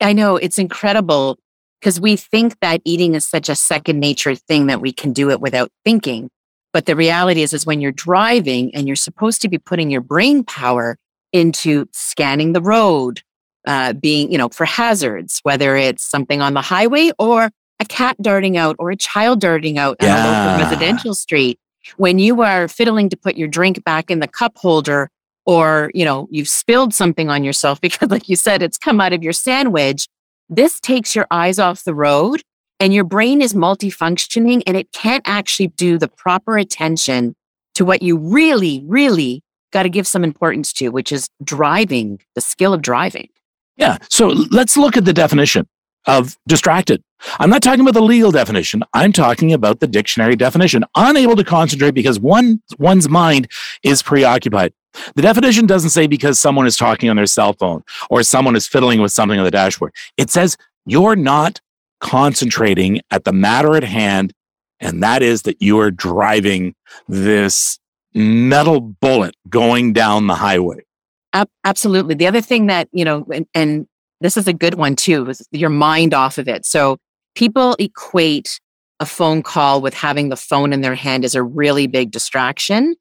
[0.02, 1.40] I know it's incredible
[1.86, 5.30] because we think that eating is such a second nature thing that we can do
[5.30, 6.32] it without thinking.
[6.74, 10.02] But the reality is, is when you're driving and you're supposed to be putting your
[10.02, 10.98] brain power
[11.32, 13.22] into scanning the road,
[13.68, 18.20] uh, being, you know, for hazards, whether it's something on the highway or a cat
[18.20, 20.18] darting out or a child darting out yeah.
[20.18, 21.60] on a local residential street.
[21.98, 25.12] When you are fiddling to put your drink back in the cup holder
[25.46, 29.14] or, you know, you've spilled something on yourself because, like you said, it's come out
[29.14, 30.08] of your sandwich,
[30.50, 32.42] this takes your eyes off the road
[32.80, 37.36] and your brain is multifunctioning and it can't actually do the proper attention
[37.76, 42.42] to what you really, really got to give some importance to, which is driving, the
[42.42, 43.30] skill of driving.
[43.78, 43.98] Yeah.
[44.10, 45.68] So let's look at the definition
[46.08, 47.02] of distracted.
[47.40, 48.84] I'm not talking about the legal definition.
[48.94, 50.86] I'm talking about the dictionary definition.
[50.96, 53.50] Unable to concentrate because one one's mind
[53.84, 54.74] is preoccupied.
[55.16, 58.68] The definition doesn't say because someone is talking on their cell phone or someone is
[58.68, 59.94] fiddling with something on the dashboard.
[60.18, 61.62] It says you're not
[62.02, 64.34] concentrating at the matter at hand,
[64.80, 66.76] and that is that you are driving
[67.08, 67.80] this
[68.14, 70.82] metal bullet going down the highway.
[71.66, 72.16] Absolutely.
[72.16, 73.88] The other thing that, you know, and, and
[74.22, 76.66] this is a good one too, is your mind off of it.
[76.66, 76.98] So
[77.36, 78.60] people equate
[79.02, 82.96] a phone call with having the phone in their hand as a really big distraction.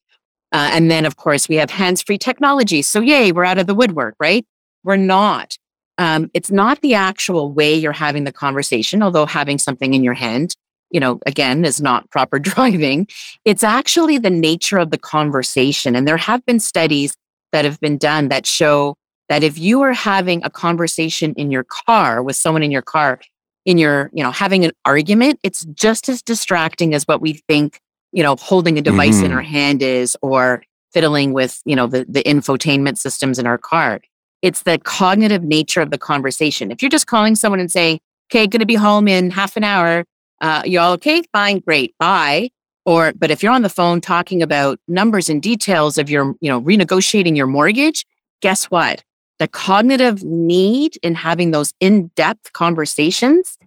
[0.55, 2.81] Uh, and then, of course, we have hands free technology.
[2.81, 4.47] So, yay, we're out of the woodwork, right?
[4.85, 5.59] We're not.
[5.99, 10.15] Um, it's not the actual way you're having the conversation, although having something in your
[10.15, 10.55] hand,
[10.91, 13.09] you know, again, is not proper driving.
[13.45, 15.97] It's actually the nature of the conversation.
[15.97, 17.17] And there have been studies
[17.51, 18.97] that have been done that show
[19.29, 23.19] that if you are having a conversation in your car with someone in your car,
[23.65, 27.81] in your, you know, having an argument, it's just as distracting as what we think,
[28.15, 29.27] you know, holding a device mm-hmm.
[29.27, 33.59] in our hand is or fiddling with, you know, the, the infotainment systems in our
[33.59, 34.01] car.
[34.41, 36.71] It's the cognitive nature of the conversation.
[36.71, 37.99] If you're just calling someone and saying,
[38.31, 40.05] okay, going to be home in half an hour,
[40.41, 41.23] uh, you all okay?
[41.33, 42.51] Fine, great, bye.
[42.87, 46.49] Or, but if you're on the phone talking about numbers and details of your, you
[46.49, 48.07] know, renegotiating your mortgage,
[48.41, 49.03] guess what?
[49.41, 53.59] The cognitive need in having those in depth conversations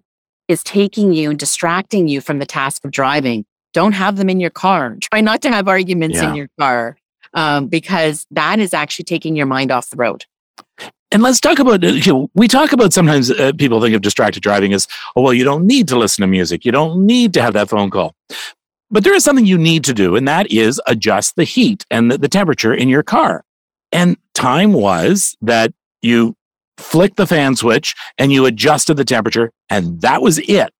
[0.47, 3.45] is taking you and distracting you from the task of driving.
[3.73, 4.97] Don't have them in your car.
[5.11, 6.29] Try not to have arguments yeah.
[6.29, 6.97] in your car
[7.33, 10.25] um, because that is actually taking your mind off the road.
[11.11, 14.01] And let's talk about, uh, you know, we talk about sometimes uh, people think of
[14.01, 16.65] distracted driving as, oh, well, you don't need to listen to music.
[16.65, 18.13] You don't need to have that phone call.
[18.89, 22.11] But there is something you need to do, and that is adjust the heat and
[22.11, 23.43] the, the temperature in your car.
[23.91, 26.35] And time was that you
[26.77, 30.71] flicked the fan switch and you adjusted the temperature, and that was it.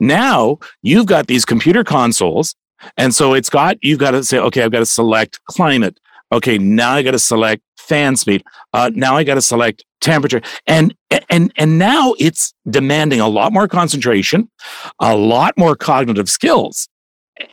[0.00, 2.54] Now you've got these computer consoles.
[2.96, 5.98] And so it's got, you've got to say, okay, I've got to select climate.
[6.30, 8.44] Okay, now I got to select fan speed.
[8.72, 10.94] Uh, now I got to select temperature, and
[11.30, 14.48] and and now it's demanding a lot more concentration,
[15.00, 16.88] a lot more cognitive skills,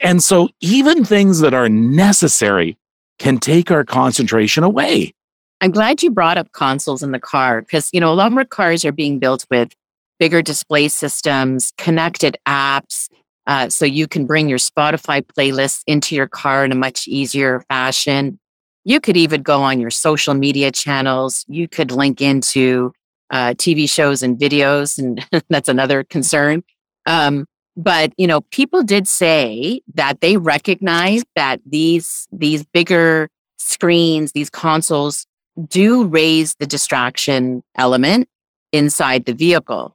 [0.01, 2.77] and so even things that are necessary
[3.17, 5.13] can take our concentration away.
[5.61, 8.45] I'm glad you brought up consoles in the car because you know a lot more
[8.45, 9.73] cars are being built with
[10.19, 13.09] bigger display systems, connected apps.
[13.47, 17.61] Uh, so you can bring your Spotify playlists into your car in a much easier
[17.69, 18.39] fashion.
[18.83, 21.45] You could even go on your social media channels.
[21.47, 22.91] You could link into
[23.31, 26.63] uh, TV shows and videos, and that's another concern.
[27.05, 27.45] Um,
[27.77, 34.49] but you know, people did say that they recognize that these these bigger screens, these
[34.49, 35.25] consoles,
[35.67, 38.27] do raise the distraction element
[38.71, 39.94] inside the vehicle.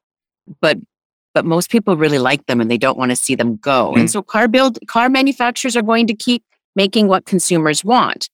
[0.60, 0.78] But
[1.32, 3.90] but most people really like them and they don't want to see them go.
[3.90, 4.00] Mm-hmm.
[4.00, 6.42] And so car build car manufacturers are going to keep
[6.76, 8.28] making what consumers want.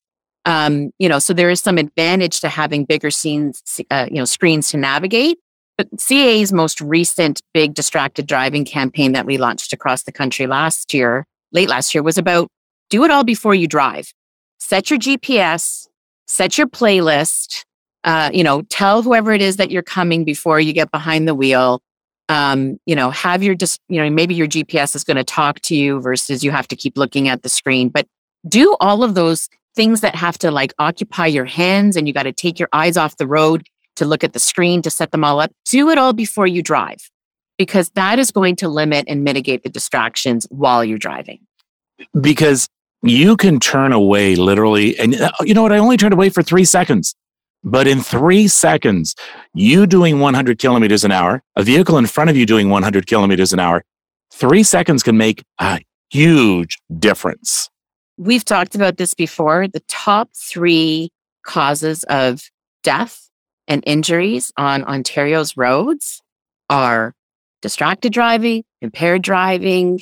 [0.45, 4.25] Um, you know, so there is some advantage to having bigger scenes, uh, you know,
[4.25, 5.37] screens to navigate.
[5.77, 10.93] But CAA's most recent big distracted driving campaign that we launched across the country last
[10.93, 12.47] year, late last year, was about
[12.89, 14.11] do it all before you drive.
[14.59, 15.87] Set your GPS,
[16.25, 17.63] set your playlist,
[18.05, 21.35] uh, you know, tell whoever it is that you're coming before you get behind the
[21.35, 21.81] wheel.
[22.29, 25.61] Um, you know, have your just, you know, maybe your GPS is going to talk
[25.61, 27.89] to you versus you have to keep looking at the screen.
[27.89, 28.05] But
[28.47, 32.23] do all of those things that have to like occupy your hands and you got
[32.23, 35.23] to take your eyes off the road to look at the screen to set them
[35.23, 35.51] all up.
[35.65, 36.99] Do it all before you drive
[37.57, 41.39] because that is going to limit and mitigate the distractions while you're driving.
[42.19, 42.67] Because
[43.03, 45.71] you can turn away literally, and uh, you know what?
[45.71, 47.15] I only turned away for three seconds.
[47.63, 49.15] But in three seconds,
[49.53, 53.51] you doing 100 kilometers an hour, a vehicle in front of you doing 100 kilometers
[53.53, 53.83] an hour,
[54.31, 57.69] three seconds can make a huge difference.
[58.17, 59.67] We've talked about this before.
[59.67, 61.11] The top three
[61.43, 62.43] causes of
[62.83, 63.29] death
[63.67, 66.21] and injuries on Ontario's roads
[66.69, 67.13] are
[67.61, 69.99] distracted driving, impaired driving,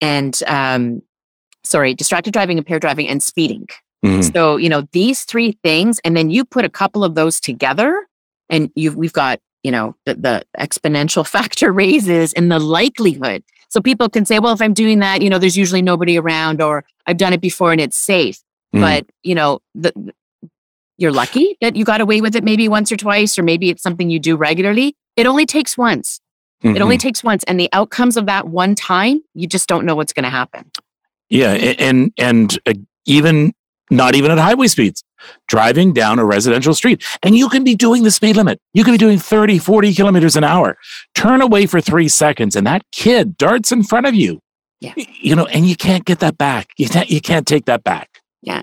[0.00, 1.02] and um,
[1.62, 3.66] sorry, distracted driving, impaired driving, and speeding.
[4.04, 4.22] Mm-hmm.
[4.22, 8.06] So, you know, these three things, and then you put a couple of those together,
[8.48, 13.42] and you've we've got, you know, the, the exponential factor raises in the likelihood.
[13.68, 16.60] So people can say, well, if I'm doing that, you know, there's usually nobody around,
[16.60, 18.38] or I've done it before and it's safe.
[18.74, 18.80] Mm-hmm.
[18.80, 19.92] But, you know, the,
[20.98, 23.82] you're lucky that you got away with it maybe once or twice, or maybe it's
[23.82, 24.96] something you do regularly.
[25.16, 26.20] It only takes once.
[26.64, 26.76] Mm-hmm.
[26.76, 27.08] It only mm-hmm.
[27.08, 27.44] takes once.
[27.44, 30.70] And the outcomes of that one time, you just don't know what's going to happen.
[31.28, 31.52] Yeah.
[31.52, 32.74] And, and uh,
[33.06, 33.52] even
[33.90, 35.02] not even at highway speeds,
[35.48, 37.04] driving down a residential street.
[37.22, 38.60] And you can be doing the speed limit.
[38.72, 40.76] You can be doing 30, 40 kilometers an hour.
[41.14, 44.40] Turn away for three seconds and that kid darts in front of you.
[44.80, 44.94] Yeah.
[44.96, 46.70] You know, and you can't get that back.
[46.78, 48.20] You can't, you can't take that back.
[48.40, 48.62] Yeah.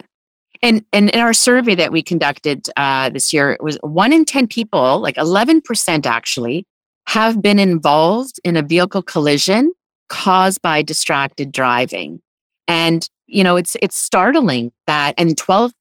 [0.64, 4.26] And, and in our survey that we conducted uh, this year, it was one in
[4.26, 6.66] 10 people, like 11% actually,
[7.08, 9.72] have been involved in a vehicle collision
[10.10, 12.22] caused by distracted driving.
[12.68, 15.74] And you know, it's it's startling that and 12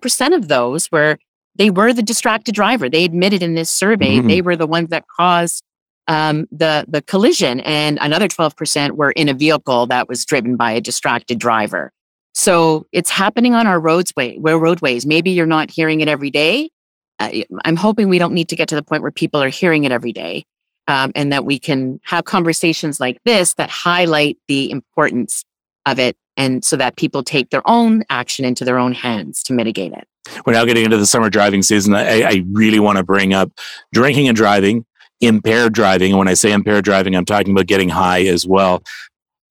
[0.00, 1.18] percent of those were
[1.58, 2.88] they were the distracted driver.
[2.88, 4.28] They admitted in this survey mm-hmm.
[4.28, 5.62] they were the ones that caused
[6.06, 10.56] um, the the collision, and another twelve percent were in a vehicle that was driven
[10.56, 11.92] by a distracted driver.
[12.34, 15.04] So it's happening on our roadway, where roadways.
[15.04, 16.70] Maybe you're not hearing it every day.
[17.18, 17.30] Uh,
[17.64, 19.92] I'm hoping we don't need to get to the point where people are hearing it
[19.92, 20.44] every day,
[20.86, 25.44] um, and that we can have conversations like this that highlight the importance
[25.84, 29.52] of it and so that people take their own action into their own hands to
[29.52, 30.06] mitigate it.
[30.46, 31.94] We're now getting into the summer driving season.
[31.94, 33.50] I, I really want to bring up
[33.92, 34.86] drinking and driving,
[35.20, 36.12] impaired driving.
[36.12, 38.82] And when I say impaired driving, I'm talking about getting high as well.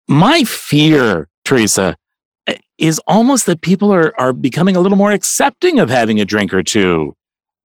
[0.08, 1.98] My fear, Teresa,
[2.48, 6.26] eh, is almost that people are, are becoming a little more accepting of having a
[6.26, 7.16] drink or two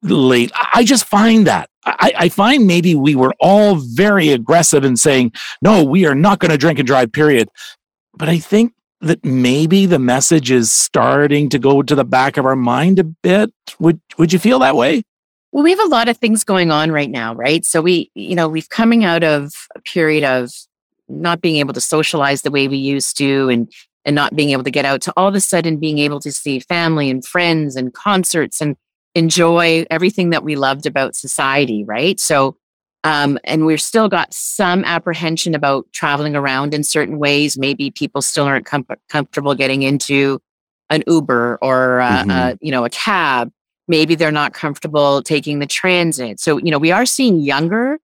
[0.02, 0.50] late.
[0.74, 1.68] I just find that.
[1.84, 6.38] I, I, find maybe we were all very aggressive in saying, no, we are not
[6.38, 7.48] going to drink and drive, period.
[8.14, 12.46] But I think that maybe the message is starting to go to the back of
[12.46, 13.52] our mind a bit.
[13.78, 15.02] Would would you feel that way?
[15.50, 17.64] Well, we have a lot of things going on right now, right?
[17.66, 20.50] So we, you know, we've coming out of a period of
[21.08, 23.70] not being able to socialize the way we used to and
[24.04, 26.32] and not being able to get out to all of a sudden being able to
[26.32, 28.76] see family and friends and concerts and
[29.14, 32.18] enjoy everything that we loved about society, right?
[32.18, 32.56] So
[33.04, 37.58] um, and we've still got some apprehension about traveling around in certain ways.
[37.58, 40.40] Maybe people still aren't com- comfortable getting into
[40.90, 42.30] an Uber or uh, mm-hmm.
[42.30, 43.50] uh, you know a cab.
[43.88, 46.38] Maybe they're not comfortable taking the transit.
[46.38, 47.98] So you know we are seeing younger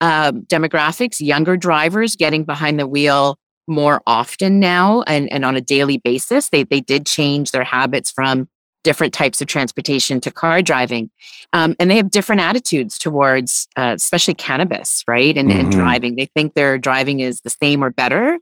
[0.00, 5.60] uh, demographics, younger drivers getting behind the wheel more often now and, and on a
[5.60, 6.50] daily basis.
[6.50, 8.48] They they did change their habits from
[8.84, 11.10] different types of transportation to car driving.
[11.52, 15.36] Um, and they have different attitudes towards, uh, especially cannabis, right?
[15.36, 15.60] And, mm-hmm.
[15.60, 16.14] and, driving.
[16.14, 18.38] They think their driving is the same or better.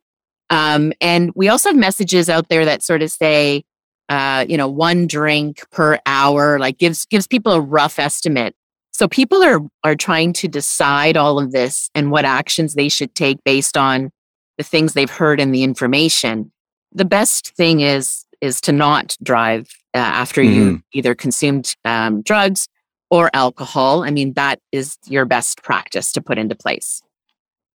[0.51, 3.65] Um, and we also have messages out there that sort of say,
[4.11, 8.55] uh, you know, one drink per hour, like gives gives people a rough estimate.
[8.93, 13.15] So people are are trying to decide all of this and what actions they should
[13.15, 14.11] take based on
[14.59, 16.53] the things they've heard and the information.
[16.93, 20.55] The best thing is is to not drive uh, after mm-hmm.
[20.55, 22.69] you either consumed um, drugs
[23.11, 24.05] or alcohol.
[24.05, 27.03] I mean, that is your best practice to put into place.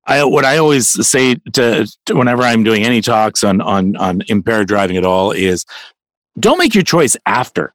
[0.06, 4.22] I, what I always say to, to, whenever I'm doing any talks on, on, on
[4.28, 5.64] impaired driving at all is
[6.38, 7.74] don't make your choice after.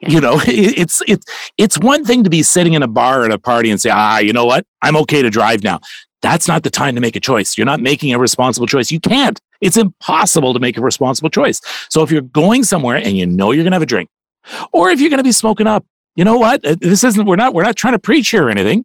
[0.00, 1.26] You know, it's, it's,
[1.58, 4.18] it's one thing to be sitting in a bar at a party and say, ah,
[4.18, 4.64] you know what?
[4.82, 5.80] I'm okay to drive now.
[6.22, 7.58] That's not the time to make a choice.
[7.58, 8.92] You're not making a responsible choice.
[8.92, 9.40] You can't.
[9.62, 11.62] It's impossible to make a responsible choice.
[11.88, 14.10] So if you're going somewhere and you know you're going to have a drink,
[14.72, 15.84] Or if you're going to be smoking up,
[16.16, 16.64] you know what?
[16.64, 18.84] Uh, this isn't, we're not, we're not trying to preach here or anything,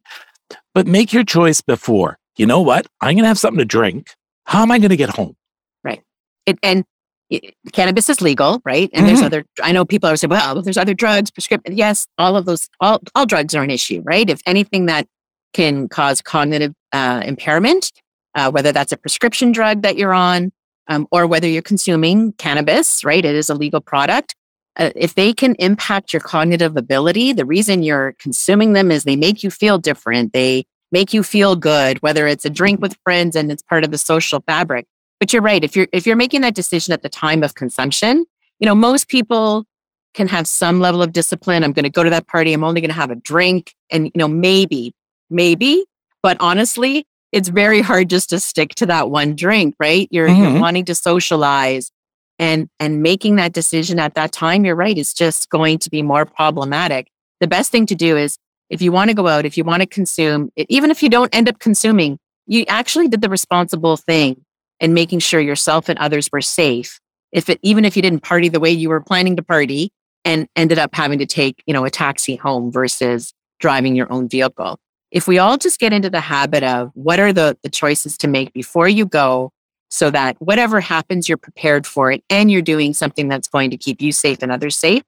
[0.73, 2.17] but make your choice before.
[2.37, 2.87] You know what?
[3.01, 4.11] I'm going to have something to drink.
[4.45, 5.35] How am I going to get home?
[5.83, 6.01] Right.
[6.45, 6.85] It, and
[7.29, 8.89] it, cannabis is legal, right?
[8.93, 9.07] And mm-hmm.
[9.07, 11.75] there's other, I know people are saying, well, there's other drugs, prescription.
[11.75, 14.29] Yes, all of those, all, all drugs are an issue, right?
[14.29, 15.07] If anything that
[15.53, 17.91] can cause cognitive uh, impairment,
[18.35, 20.51] uh, whether that's a prescription drug that you're on
[20.87, 23.23] um, or whether you're consuming cannabis, right?
[23.23, 24.35] It is a legal product.
[24.77, 29.15] Uh, if they can impact your cognitive ability, the reason you're consuming them is they
[29.15, 30.33] make you feel different.
[30.33, 33.91] They make you feel good, whether it's a drink with friends and it's part of
[33.91, 34.85] the social fabric.
[35.19, 35.63] But you're right.
[35.63, 38.25] If you're if you're making that decision at the time of consumption,
[38.59, 39.65] you know, most people
[40.13, 41.63] can have some level of discipline.
[41.63, 42.53] I'm going to go to that party.
[42.53, 43.73] I'm only going to have a drink.
[43.91, 44.93] And, you know, maybe,
[45.29, 45.85] maybe,
[46.23, 50.07] but honestly, it's very hard just to stick to that one drink, right?
[50.11, 50.43] You're, mm-hmm.
[50.43, 51.91] you're wanting to socialize
[52.39, 56.01] and and making that decision at that time you're right it's just going to be
[56.01, 57.09] more problematic
[57.39, 58.37] the best thing to do is
[58.69, 61.33] if you want to go out if you want to consume even if you don't
[61.33, 64.43] end up consuming you actually did the responsible thing
[64.79, 66.99] in making sure yourself and others were safe
[67.31, 69.91] if it even if you didn't party the way you were planning to party
[70.25, 74.29] and ended up having to take you know a taxi home versus driving your own
[74.29, 74.79] vehicle
[75.11, 78.27] if we all just get into the habit of what are the, the choices to
[78.27, 79.51] make before you go
[79.89, 83.77] so that whatever happens, you're prepared for it and you're doing something that's going to
[83.77, 85.03] keep you safe and others safe,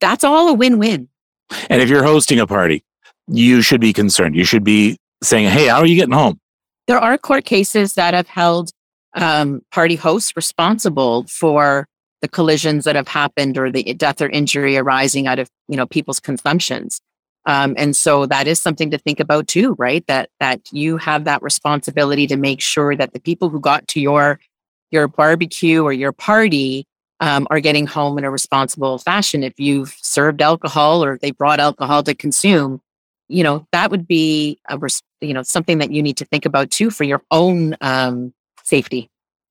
[0.00, 1.08] that's all a win win.
[1.68, 2.84] And if you're hosting a party,
[3.26, 4.36] you should be concerned.
[4.36, 6.38] You should be saying, hey, how are you getting home?
[6.86, 8.70] There are court cases that have held
[9.14, 11.86] um, party hosts responsible for
[12.20, 15.86] the collisions that have happened or the death or injury arising out of you know
[15.86, 17.00] people's consumptions
[17.46, 20.06] um, and so that is something to think about too, right?
[20.06, 24.00] That that you have that responsibility to make sure that the people who got to
[24.00, 24.40] your
[24.90, 26.86] your barbecue or your party
[27.20, 29.42] um, are getting home in a responsible fashion.
[29.42, 32.80] If you've served alcohol or they brought alcohol to consume,
[33.28, 34.78] you know that would be a
[35.20, 38.34] you know something that you need to think about too for your own um,
[38.64, 39.08] safety.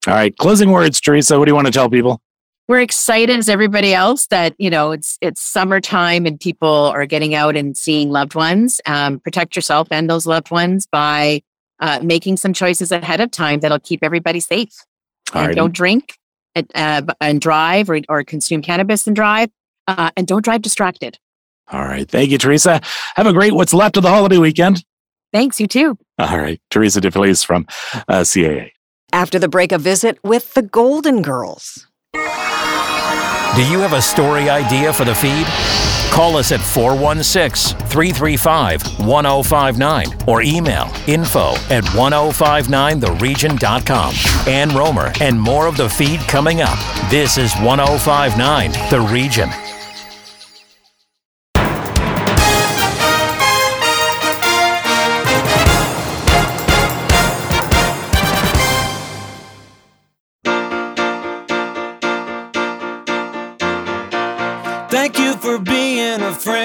[0.07, 1.39] All right, closing words, Teresa.
[1.39, 2.21] What do you want to tell people?
[2.69, 7.33] We're excited as everybody else that you know it's it's summertime and people are getting
[7.33, 8.79] out and seeing loved ones.
[8.85, 11.41] Um, protect yourself and those loved ones by
[11.79, 14.69] uh, making some choices ahead of time that'll keep everybody safe.
[15.33, 16.13] And don't drink
[16.53, 19.49] and, uh, and drive or, or consume cannabis and drive,
[19.87, 21.17] uh, and don't drive distracted.
[21.71, 22.81] All right, thank you, Teresa.
[23.15, 24.83] Have a great what's left of the holiday weekend.
[25.33, 25.97] Thanks, you too.
[26.19, 27.65] All right, Teresa Di Felice from
[28.07, 28.71] uh, CAA.
[29.11, 31.87] After the break, a visit with the Golden Girls.
[33.55, 35.45] Do you have a story idea for the feed?
[36.13, 44.13] Call us at 416 335 1059 or email info at 1059theregion.com.
[44.47, 46.79] Ann Rohmer and more of the feed coming up.
[47.09, 49.49] This is 1059 The Region.
[66.17, 66.58] been friend.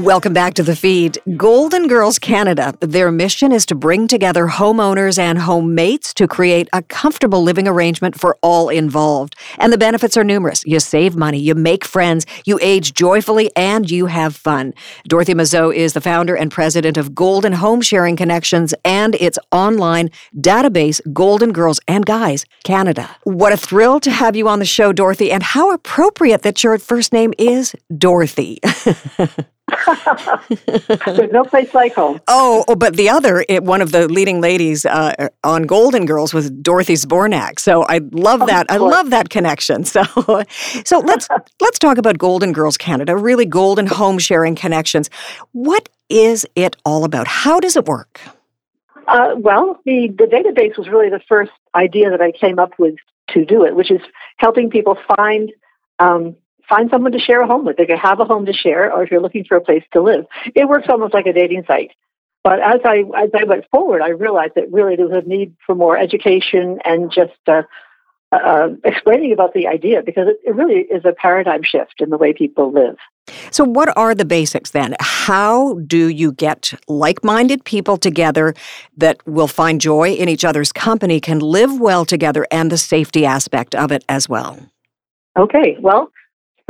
[0.00, 1.18] Welcome back to the feed.
[1.36, 2.72] Golden Girls Canada.
[2.80, 8.18] Their mission is to bring together homeowners and homemates to create a comfortable living arrangement
[8.18, 9.36] for all involved.
[9.58, 10.64] And the benefits are numerous.
[10.64, 14.72] You save money, you make friends, you age joyfully, and you have fun.
[15.06, 20.08] Dorothy Mazeau is the founder and president of Golden Home Sharing Connections and its online
[20.34, 23.14] database, Golden Girls and Guys Canada.
[23.24, 26.78] What a thrill to have you on the show, Dorothy, and how appropriate that your
[26.78, 28.60] first name is Dorothy.
[31.06, 32.20] There's no place like home.
[32.28, 36.34] Oh, oh but the other, it, one of the leading ladies uh, on Golden Girls
[36.34, 37.58] was Dorothy Zbornak.
[37.58, 38.70] So I love that.
[38.70, 39.84] I love that connection.
[39.90, 40.04] So,
[40.84, 41.28] so let's
[41.60, 43.16] let's talk about Golden Girls Canada.
[43.16, 45.10] Really, golden home sharing connections.
[45.52, 47.26] What is it all about?
[47.26, 48.20] How does it work?
[49.08, 52.94] Uh, well, the the database was really the first idea that I came up with
[53.30, 54.00] to do it, which is
[54.36, 55.52] helping people find
[55.98, 56.36] um,
[56.70, 57.76] find someone to share a home with.
[57.76, 60.00] They can have a home to share, or if you're looking for a place to
[60.00, 61.90] live, it works almost like a dating site.
[62.42, 65.54] But as I as I went forward, I realized that really there was a need
[65.66, 67.62] for more education and just uh,
[68.32, 72.16] uh, explaining about the idea because it, it really is a paradigm shift in the
[72.16, 72.96] way people live.
[73.50, 74.96] So, what are the basics then?
[75.00, 78.54] How do you get like minded people together
[78.96, 83.26] that will find joy in each other's company, can live well together, and the safety
[83.26, 84.58] aspect of it as well?
[85.38, 86.10] Okay, well,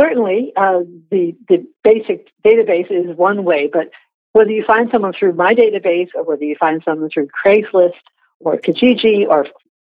[0.01, 0.81] certainly uh,
[1.11, 3.91] the the basic database is one way, but
[4.33, 7.93] whether you find someone through my database or whether you find someone through Craigslist
[8.39, 9.47] or Kijiji or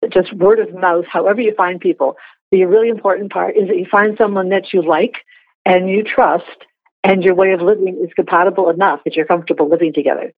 [0.09, 2.17] just word of mouth, however you find people.
[2.51, 5.17] The really important part is that you find someone that you like
[5.65, 6.65] and you trust,
[7.03, 10.33] and your way of living is compatible enough that you're comfortable living together.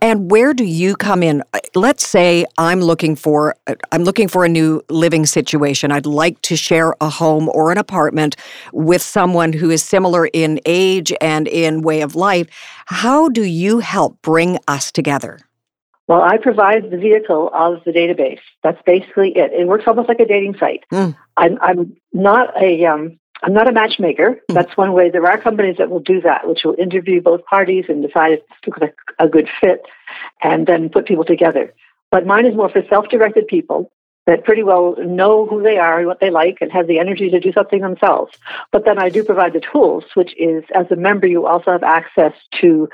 [0.00, 1.42] And where do you come in?
[1.74, 3.56] Let's say I'm looking for
[3.92, 5.90] I'm looking for a new living situation.
[5.90, 8.36] I'd like to share a home or an apartment
[8.72, 12.46] with someone who is similar in age and in way of life.
[12.86, 15.40] How do you help bring us together?
[16.08, 18.38] Well, I provide the vehicle of the database.
[18.62, 19.52] That's basically it.
[19.52, 20.84] It works almost like a dating site.
[20.92, 21.16] Mm.
[21.36, 24.40] I'm, I'm not a um, I'm not a matchmaker.
[24.50, 24.54] Mm.
[24.54, 25.10] That's one way.
[25.10, 28.40] There are companies that will do that, which will interview both parties and decide if
[28.66, 29.82] it's a good fit,
[30.42, 31.74] and then put people together.
[32.10, 33.90] But mine is more for self-directed people
[34.26, 37.30] that pretty well know who they are and what they like and have the energy
[37.30, 38.36] to do something themselves.
[38.72, 41.84] But then I do provide the tools, which is as a member, you also have
[41.84, 42.88] access to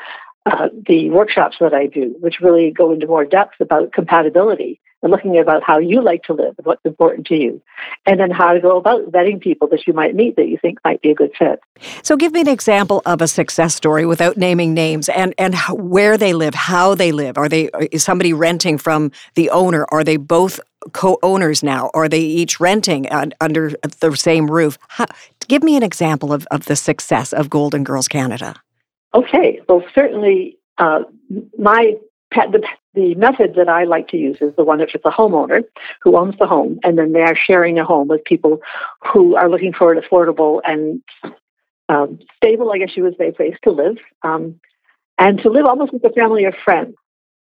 [0.44, 5.10] uh, the workshops that I do, which really go into more depth about compatibility and
[5.10, 7.60] looking about how you like to live and what's important to you,
[8.06, 10.78] and then how to go about vetting people that you might meet that you think
[10.84, 11.60] might be a good fit.
[12.02, 16.16] So, give me an example of a success story without naming names, and and where
[16.16, 17.38] they live, how they live.
[17.38, 19.86] Are they is somebody renting from the owner?
[19.90, 20.60] Are they both
[20.92, 21.90] co-owners now?
[21.94, 23.08] Are they each renting
[23.40, 24.78] under the same roof?
[24.88, 25.06] How,
[25.48, 28.60] give me an example of, of the success of Golden Girls Canada.
[29.14, 31.02] Okay, well, certainly uh,
[31.58, 31.94] my
[32.30, 35.62] the, the method that I like to use is the one if it's a homeowner
[36.02, 38.60] who owns the home, and then they are sharing a home with people
[39.12, 41.02] who are looking for an affordable and
[41.88, 44.60] um, stable, I guess you would say, place to live, um,
[45.18, 46.94] and to live almost with a family or friends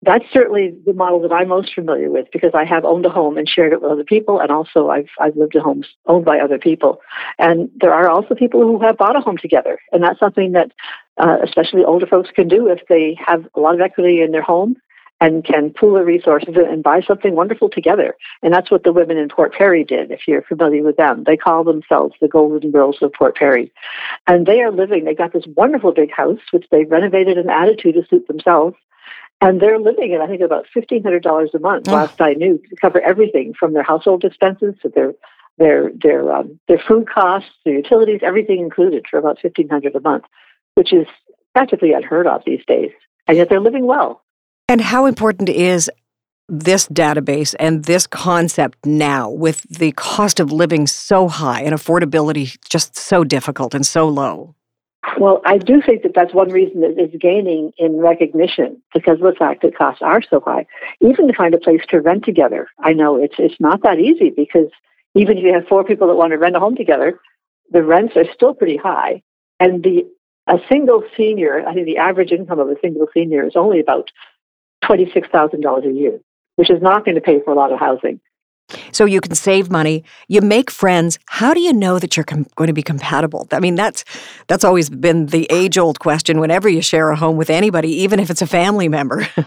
[0.03, 3.37] that's certainly the model that I'm most familiar with because I have owned a home
[3.37, 6.39] and shared it with other people, and also I've I've lived in homes owned by
[6.39, 7.01] other people.
[7.39, 10.71] And there are also people who have bought a home together, and that's something that
[11.17, 14.43] uh, especially older folks can do if they have a lot of equity in their
[14.43, 14.75] home
[15.19, 18.15] and can pool their resources and buy something wonderful together.
[18.43, 21.23] And that's what the women in Port Perry did, if you're familiar with them.
[21.25, 23.71] They call themselves the Golden Girls of Port Perry.
[24.27, 27.79] And they are living, they got this wonderful big house, which they renovated and added
[27.79, 28.75] to to suit themselves
[29.39, 31.87] and they're living at I think about fifteen hundred dollars a month.
[31.87, 31.93] Oh.
[31.93, 35.13] Last I knew, to cover everything from their household expenses to their
[35.57, 39.99] their their um, their food costs, their utilities, everything included for about fifteen hundred a
[39.99, 40.25] month,
[40.75, 41.07] which is
[41.53, 42.91] practically unheard of these days.
[43.27, 44.23] And yet they're living well.
[44.69, 45.89] And how important is
[46.49, 52.57] this database and this concept now with the cost of living so high and affordability
[52.69, 54.55] just so difficult and so low?
[55.17, 59.25] Well, I do think that that's one reason that it's gaining in recognition because of
[59.25, 60.65] the fact that costs are so high.
[60.99, 64.31] Even to find a place to rent together, I know it's it's not that easy
[64.31, 64.69] because
[65.15, 67.19] even if you have four people that want to rent a home together,
[67.71, 69.21] the rents are still pretty high,
[69.61, 70.05] and the
[70.47, 74.11] a single senior, I think the average income of a single senior is only about
[74.85, 76.19] twenty six thousand dollars a year,
[76.55, 78.19] which is not going to pay for a lot of housing.
[78.91, 81.19] So you can save money, you make friends.
[81.27, 83.47] How do you know that you're com- going to be compatible?
[83.51, 84.03] I mean, that's
[84.47, 88.29] that's always been the age-old question whenever you share a home with anybody, even if
[88.29, 89.27] it's a family member.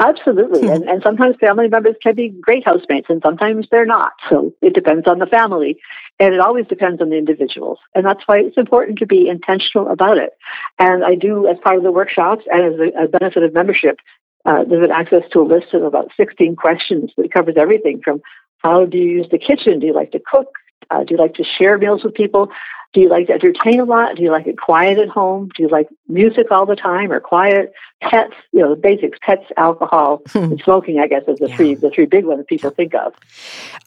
[0.00, 0.68] Absolutely.
[0.68, 4.12] and, and sometimes family members can be great housemates and sometimes they're not.
[4.28, 5.78] So it depends on the family.
[6.20, 7.78] And it always depends on the individuals.
[7.94, 10.30] And that's why it's important to be intentional about it.
[10.78, 13.98] And I do, as part of the workshops and as a, a benefit of membership,
[14.44, 18.20] uh, there's an access to a list of about 16 questions that covers everything from
[18.58, 19.78] how do you use the kitchen?
[19.78, 20.52] Do you like to cook?
[20.90, 22.50] Uh, do you like to share meals with people?
[22.94, 24.16] Do you like to entertain a lot?
[24.16, 25.50] Do you like it quiet at home?
[25.54, 27.72] Do you like music all the time or quiet?
[28.00, 31.56] Pets, you know, the basics, pets, alcohol, and smoking, I guess, is the yeah.
[31.56, 33.12] three the three big ones people think of.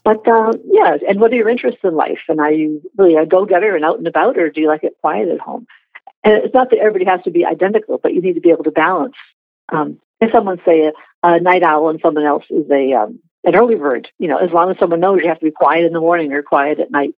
[0.04, 2.20] But uh, yeah, and what are your interests in life?
[2.30, 4.84] And are you really a go getter and out and about, or do you like
[4.84, 5.66] it quiet at home?
[6.24, 8.66] And it's not that everybody has to be identical, but you need to be able
[8.66, 9.16] to balance
[9.70, 10.94] um, if someone say a,
[11.24, 14.52] a night owl and someone else is a um, an early bird, you know, as
[14.52, 16.92] long as someone knows you have to be quiet in the morning or quiet at
[16.92, 17.16] night,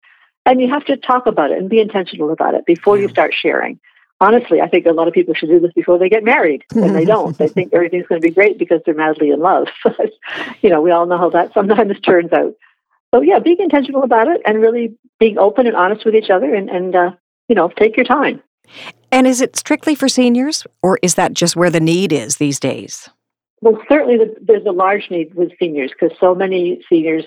[0.46, 3.34] and you have to talk about it and be intentional about it before you start
[3.34, 3.78] sharing.
[4.20, 6.94] Honestly, I think a lot of people should do this before they get married, and
[6.94, 7.36] they don't.
[7.36, 9.66] they think everything's going to be great because they're madly in love.
[10.62, 12.54] you know, we all know how that sometimes turns out.
[13.12, 16.54] So yeah, being intentional about it and really being open and honest with each other,
[16.54, 17.10] and and uh,
[17.48, 18.40] you know, take your time.
[19.12, 22.58] And is it strictly for seniors, or is that just where the need is these
[22.58, 23.10] days?
[23.60, 27.24] Well, certainly the, there's a large need with seniors because so many seniors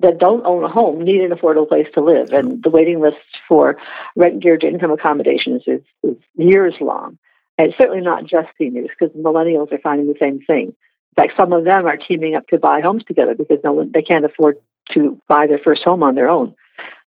[0.00, 3.16] that don't own a home need an affordable place to live, and the waiting list
[3.48, 3.78] for
[4.16, 7.16] rent geared income accommodations is, is years long.
[7.56, 10.68] And certainly not just seniors because millennials are finding the same thing.
[10.68, 13.90] In fact, some of them are teaming up to buy homes together because no one,
[13.92, 14.56] they can't afford
[14.92, 16.54] to buy their first home on their own.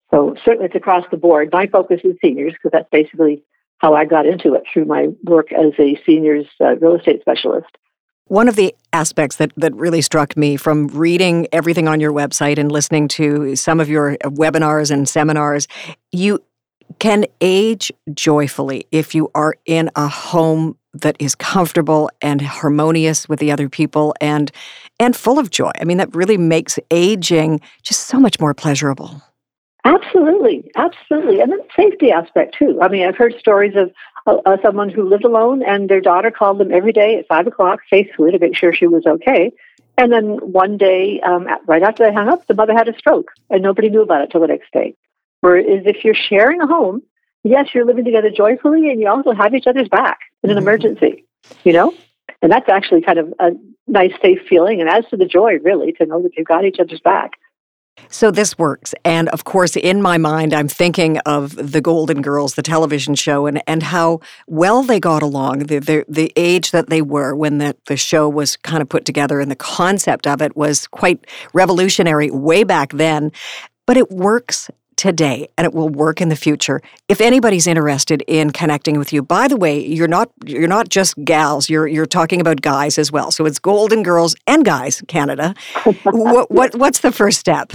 [0.09, 1.49] So certainly it's across the board.
[1.51, 3.43] My focus is seniors because that's basically
[3.79, 7.69] how I got into it through my work as a seniors uh, real estate specialist.
[8.25, 12.57] One of the aspects that, that really struck me from reading everything on your website
[12.57, 15.67] and listening to some of your webinars and seminars,
[16.11, 16.39] you
[16.99, 23.39] can age joyfully if you are in a home that is comfortable and harmonious with
[23.39, 24.51] the other people and
[24.99, 25.71] and full of joy.
[25.79, 29.21] I mean that really makes aging just so much more pleasurable.
[29.87, 32.77] Absolutely, absolutely, and the safety aspect too.
[32.81, 33.91] I mean, I've heard stories of
[34.25, 37.47] uh, uh, someone who lived alone, and their daughter called them every day at five
[37.47, 39.53] o'clock faithfully to make sure she was okay.
[39.97, 43.31] And then one day, um, right after they hung up, the mother had a stroke,
[43.49, 44.93] and nobody knew about it till the next day.
[45.39, 47.01] Whereas if you're sharing a home,
[47.45, 50.67] yes, you're living together joyfully, and you also have each other's back in an mm-hmm.
[50.67, 51.23] emergency.
[51.63, 51.93] You know,
[52.41, 53.51] and that's actually kind of a
[53.87, 56.79] nice, safe feeling, and as to the joy, really, to know that you've got each
[56.81, 57.31] other's back.
[58.09, 58.93] So this works.
[59.03, 63.45] And of course, in my mind, I'm thinking of the Golden Girls, the television show,
[63.45, 67.57] and, and how well they got along, the, the, the age that they were when
[67.57, 71.25] the, the show was kind of put together, and the concept of it was quite
[71.53, 73.31] revolutionary way back then.
[73.85, 76.81] But it works today and it will work in the future.
[77.07, 81.23] If anybody's interested in connecting with you, by the way, you're not you're not just
[81.23, 83.31] gals, you're you're talking about guys as well.
[83.31, 85.55] So it's Golden Girls and Guys Canada.
[86.03, 87.71] what, what what's the first step?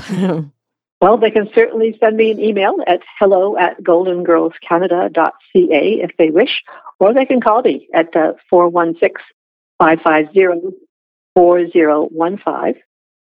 [1.00, 6.62] well, they can certainly send me an email at hello at goldengirlscanada.ca if they wish,
[6.98, 9.16] or they can call me at uh, 416
[9.78, 10.76] 550
[11.34, 12.82] 4015.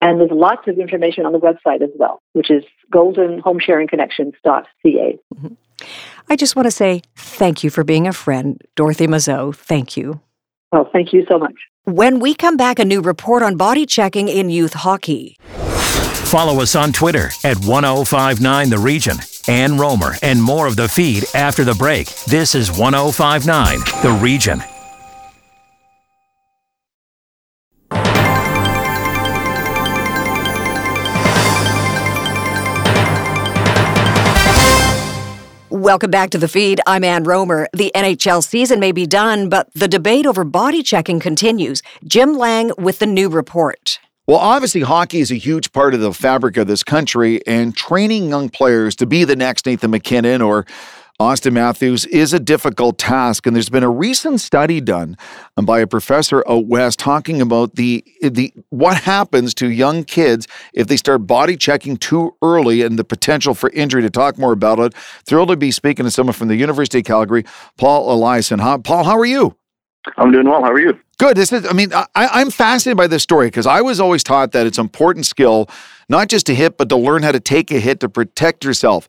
[0.00, 5.18] And there's lots of information on the website as well, which is goldenhomesharingconnections.ca.
[5.34, 5.54] Mm-hmm.
[6.28, 9.54] I just want to say thank you for being a friend, Dorothy Mazeau.
[9.54, 10.20] Thank you.
[10.72, 11.54] Well, thank you so much.
[11.84, 15.36] When we come back, a new report on body checking in youth hockey.
[15.40, 19.16] Follow us on Twitter at 1059 The Region.
[19.48, 22.08] Ann Rohmer and more of the feed after the break.
[22.26, 24.62] This is 1059 The Region.
[35.80, 36.78] Welcome back to the feed.
[36.86, 37.64] I'm Ann Rohmer.
[37.72, 41.82] The NHL season may be done, but the debate over body checking continues.
[42.04, 43.98] Jim Lang with the new report.
[44.26, 48.28] Well, obviously, hockey is a huge part of the fabric of this country, and training
[48.28, 50.66] young players to be the next Nathan MacKinnon or
[51.20, 55.18] Auston Matthews is a difficult task, and there's been a recent study done
[55.58, 60.48] um, by a professor out west talking about the the what happens to young kids
[60.72, 64.00] if they start body checking too early and the potential for injury.
[64.00, 67.04] To talk more about it, thrilled to be speaking to someone from the University of
[67.04, 67.44] Calgary,
[67.76, 68.82] Paul Eliason.
[68.82, 69.54] Paul, how are you?
[70.16, 70.62] I'm doing well.
[70.62, 70.98] How are you?
[71.18, 71.36] Good.
[71.36, 71.66] This is.
[71.68, 74.78] I mean, I, I'm fascinated by this story because I was always taught that it's
[74.78, 75.68] an important skill
[76.08, 79.06] not just to hit, but to learn how to take a hit to protect yourself.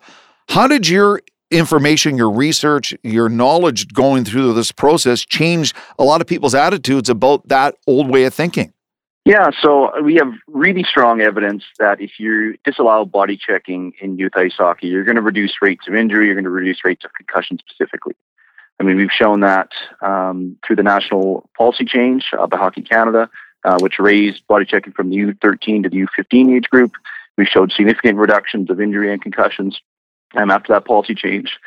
[0.50, 1.22] How did your
[1.52, 7.10] information, your research, your knowledge going through this process changed a lot of people's attitudes
[7.10, 8.74] about that old way of thinking?
[9.24, 14.32] Yeah, so we have really strong evidence that if you disallow body checking in youth
[14.36, 17.14] ice hockey, you're going to reduce rates of injury, you're going to reduce rates of
[17.14, 18.16] concussion specifically.
[18.80, 19.70] I mean, we've shown that
[20.02, 23.30] um, through the national policy change uh, by Hockey Canada,
[23.64, 26.94] uh, which raised body checking from the U13 to the U15 age group.
[27.38, 29.80] We showed significant reductions of injury and concussions
[30.36, 31.58] um, after that policy change.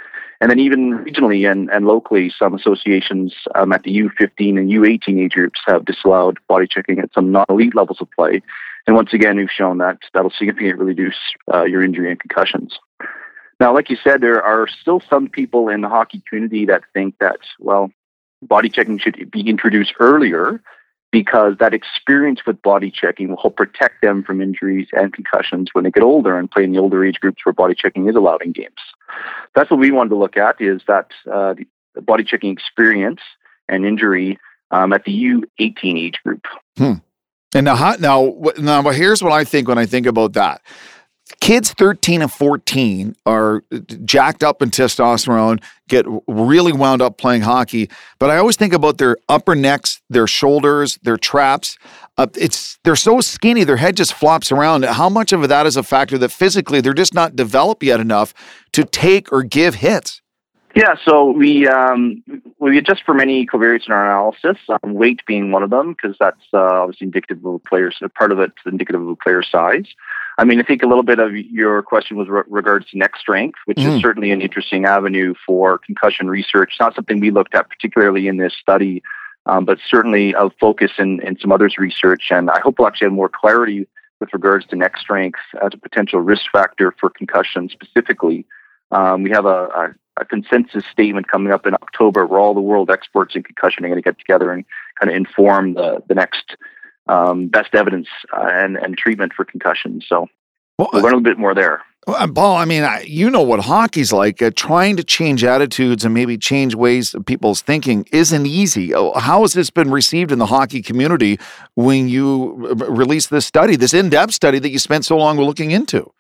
[0.40, 5.24] And then even regionally and, and locally, some associations um, at the U15 and U18
[5.24, 8.42] age groups have disallowed body checking at some non-elite levels of play.
[8.86, 11.16] And once again, we've shown that that'll significantly reduce
[11.52, 12.78] uh, your injury and concussions.
[13.60, 17.14] Now, like you said, there are still some people in the hockey community that think
[17.20, 17.90] that, well,
[18.42, 20.60] body checking should be introduced earlier
[21.14, 25.84] because that experience with body checking will help protect them from injuries and concussions when
[25.84, 28.42] they get older and play in the older age groups where body checking is allowed
[28.42, 28.82] in games.
[29.54, 31.54] That's what we wanted to look at is that uh,
[31.94, 33.20] the body checking experience
[33.68, 34.40] and injury
[34.72, 35.12] um, at the
[35.60, 36.46] U18 age group.
[36.76, 36.94] Hmm.
[37.54, 40.62] And now, now, now, here's what I think when I think about that
[41.41, 43.64] kids 13 and 14 are
[44.05, 47.91] jacked up in testosterone, get really wound up playing hockey.
[48.18, 51.79] But I always think about their upper necks, their shoulders, their traps.
[52.18, 54.85] Uh, it's they're so skinny, their head just flops around.
[54.85, 58.35] How much of that is a factor that physically they're just not developed yet enough
[58.72, 60.20] to take or give hits?
[60.75, 62.25] Yeah, so we um,
[62.59, 66.16] we adjust for many covariates in our analysis, um, weight being one of them, because
[66.18, 69.87] that's uh, obviously indicative of a player's part of it's indicative of a player's size.
[70.37, 73.16] I mean, I think a little bit of your question was re- regards to neck
[73.16, 73.95] strength, which mm.
[73.95, 76.70] is certainly an interesting avenue for concussion research.
[76.72, 79.03] It's not something we looked at particularly in this study,
[79.47, 82.24] um, but certainly of focus in, in some others' research.
[82.30, 83.87] And I hope we'll actually have more clarity
[84.20, 88.47] with regards to neck strength as a potential risk factor for concussion specifically.
[88.91, 92.61] Um, we have a, a, a consensus statement coming up in October where all the
[92.61, 94.64] world experts in concussion are going to get together and
[94.99, 96.57] kind of inform the, the next
[97.07, 100.05] um, best evidence uh, and, and treatment for concussions.
[100.09, 100.28] So
[100.78, 101.82] well, we'll learn a bit more there.
[102.07, 104.42] Well, Paul, I mean, you know what hockey's like.
[104.42, 108.94] Uh, trying to change attitudes and maybe change ways of people's thinking isn't easy.
[108.94, 111.38] Oh, how has this been received in the hockey community
[111.76, 115.38] when you uh, released this study, this in depth study that you spent so long
[115.38, 116.12] looking into?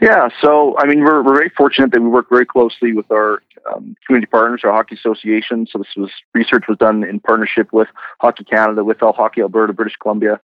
[0.00, 3.42] Yeah, so I mean, we're, we're very fortunate that we work very closely with our
[3.72, 5.66] um, community partners, or hockey association.
[5.70, 7.88] So this was research was done in partnership with
[8.20, 10.40] Hockey Canada, with All Hockey Alberta, British Columbia,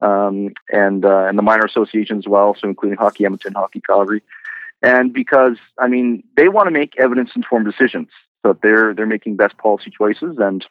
[0.00, 4.22] um, and uh, and the minor associations as well, so including Hockey Edmonton, Hockey Calgary,
[4.82, 8.08] and because I mean they want to make evidence informed decisions,
[8.44, 10.66] so they're they're making best policy choices, and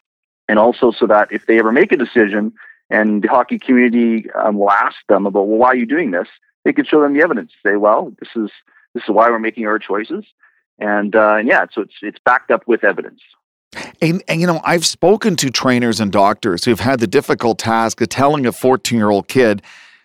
[0.48, 2.52] and also so that if they ever make a decision
[2.90, 6.28] and the hockey community um, will ask them about well why are you doing this,
[6.64, 7.52] they can show them the evidence.
[7.64, 8.50] Say well this is
[8.94, 10.24] this is why we're making our choices,
[10.78, 13.20] and uh, and yeah, so it's it's backed up with evidence.
[14.00, 18.00] And, and, you know, I've spoken to trainers and doctors who've had the difficult task
[18.00, 19.62] of telling a 14 year old kid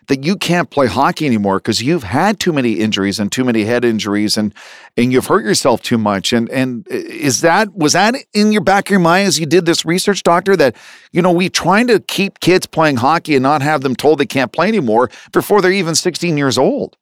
[0.08, 3.64] that you can't play hockey anymore because you've had too many injuries and too many
[3.64, 4.52] head injuries and
[4.96, 6.32] and you've hurt yourself too much.
[6.32, 9.66] And and is that was that in your back of your mind as you did
[9.66, 10.56] this research, doctor?
[10.56, 10.74] That
[11.12, 14.26] you know we trying to keep kids playing hockey and not have them told they
[14.26, 16.96] can't play anymore before they're even 16 years old.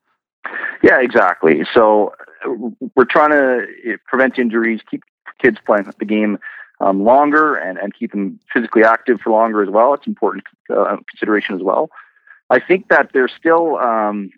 [0.83, 1.63] Yeah, exactly.
[1.73, 2.13] So
[2.95, 5.03] we're trying to eh, prevent injuries, keep
[5.41, 6.39] kids playing the game
[6.81, 9.95] um, longer and, and keep them physically active for longer as well.
[9.95, 11.91] It's important uh, consideration as well.
[12.51, 14.31] I think that there's still um,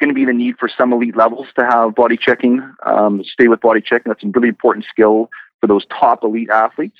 [0.00, 3.48] going to be the need for some elite levels to have body checking, um, stay
[3.48, 4.10] with body checking.
[4.10, 6.98] That's a really important skill for those top elite athletes.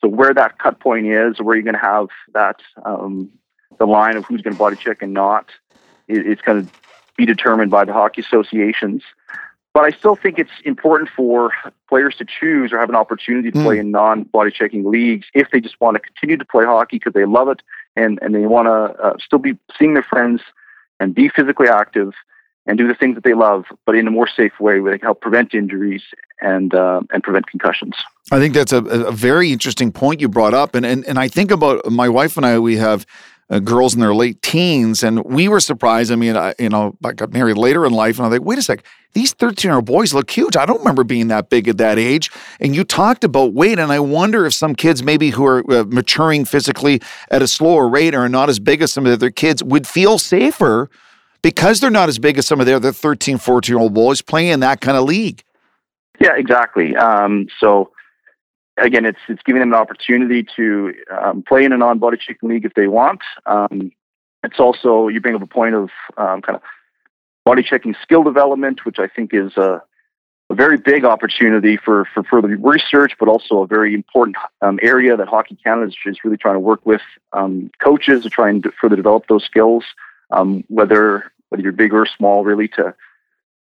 [0.00, 3.30] So where that cut point is, where you're going to have that um,
[3.78, 5.46] the line of who's going to body check and not,
[6.08, 6.70] it, it's going to
[7.16, 9.02] be determined by the hockey associations.
[9.74, 11.52] But I still think it's important for
[11.88, 13.62] players to choose or have an opportunity to mm.
[13.62, 17.14] play in non-body checking leagues if they just want to continue to play hockey because
[17.14, 17.62] they love it
[17.96, 20.42] and, and they want to uh, still be seeing their friends
[21.00, 22.12] and be physically active
[22.66, 24.98] and do the things that they love, but in a more safe way where they
[24.98, 26.02] can help prevent injuries
[26.40, 27.96] and uh, and prevent concussions.
[28.30, 31.28] I think that's a, a very interesting point you brought up, and, and and I
[31.28, 32.58] think about my wife and I.
[32.58, 33.04] We have
[33.52, 36.10] uh, girls in their late teens, and we were surprised.
[36.10, 38.46] I mean, I, you know, I got married later in life, and I was like,
[38.46, 38.82] wait a sec,
[39.12, 40.56] these 13 year old boys look huge.
[40.56, 42.30] I don't remember being that big at that age.
[42.60, 45.84] And you talked about weight, and I wonder if some kids, maybe who are uh,
[45.84, 49.14] maturing physically at a slower rate or are not as big as some of the
[49.14, 50.88] other kids, would feel safer
[51.42, 54.22] because they're not as big as some of the other 13, 14 year old boys
[54.22, 55.42] playing in that kind of league.
[56.20, 56.96] Yeah, exactly.
[56.96, 57.90] Um, so,
[58.82, 62.64] again, it's it's giving them an opportunity to um, play in a non-body checking league
[62.64, 63.20] if they want.
[63.46, 63.92] Um,
[64.42, 66.62] it's also you bring up a point of um, kind of
[67.44, 69.82] body checking skill development, which I think is a,
[70.50, 75.16] a, very big opportunity for for further research, but also a very important um, area
[75.16, 77.02] that Hockey Canada is, is, really trying to work with
[77.32, 79.84] um, coaches to try and further develop those skills,
[80.30, 82.94] um, whether whether you're big or small, really to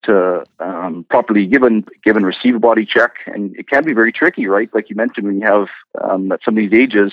[0.04, 3.94] to um, properly give and give and receive a body check, and it can be
[3.94, 4.70] very tricky, right?
[4.74, 5.68] Like you mentioned, when you have
[6.02, 7.12] um, at some of these ages,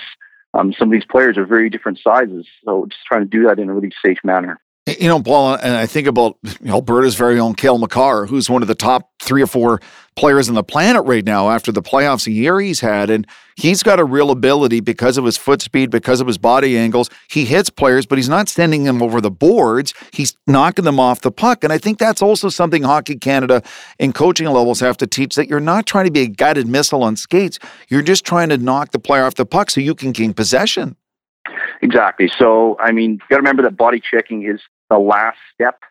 [0.53, 3.59] um, some of these players are very different sizes, so just trying to do that
[3.59, 4.59] in a really safe manner.
[4.87, 8.69] You know, Paul, and I think about Alberta's very own Cale Makar, who's one of
[8.69, 9.81] the top three or four
[10.15, 13.09] players on the planet right now after the playoffs a year he's had.
[13.09, 13.27] And
[13.57, 17.09] he's got a real ability because of his foot speed, because of his body angles.
[17.29, 19.93] He hits players, but he's not sending them over the boards.
[20.13, 21.65] He's knocking them off the puck.
[21.65, 23.63] And I think that's also something Hockey Canada
[23.99, 27.03] and coaching levels have to teach that you're not trying to be a guided missile
[27.03, 27.59] on skates.
[27.89, 30.95] You're just trying to knock the player off the puck so you can gain possession.
[31.81, 32.31] Exactly.
[32.39, 35.81] So, I mean, you got to remember that body checking is the last step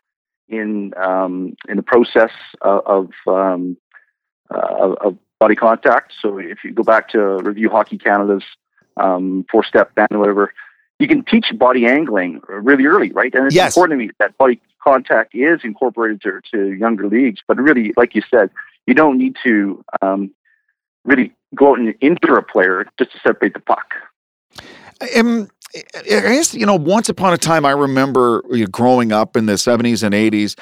[0.49, 2.31] in um, in the process
[2.61, 3.77] of of, um,
[4.55, 6.15] uh, of, body contact.
[6.23, 8.43] So if you go back to review Hockey Canada's
[8.97, 10.55] um, four step ban or whatever,
[10.99, 13.35] you can teach body angling really early, right?
[13.35, 13.77] And it's yes.
[13.77, 17.41] important to me that body contact is incorporated to, to younger leagues.
[17.47, 18.51] But really, like you said,
[18.87, 20.31] you don't need to um,
[21.05, 23.95] really go out and injure a player just to separate the puck.
[25.17, 29.55] Um, I guess, you know, once upon a time, I remember growing up in the
[29.55, 30.59] 70s and 80s.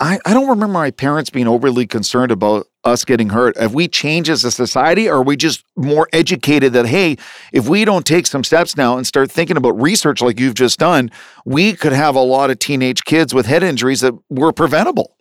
[0.00, 3.56] I, I don't remember my parents being overly concerned about us getting hurt.
[3.58, 7.16] Have we changed as a society, or are we just more educated that, hey,
[7.52, 10.78] if we don't take some steps now and start thinking about research like you've just
[10.78, 11.10] done,
[11.44, 15.16] we could have a lot of teenage kids with head injuries that were preventable?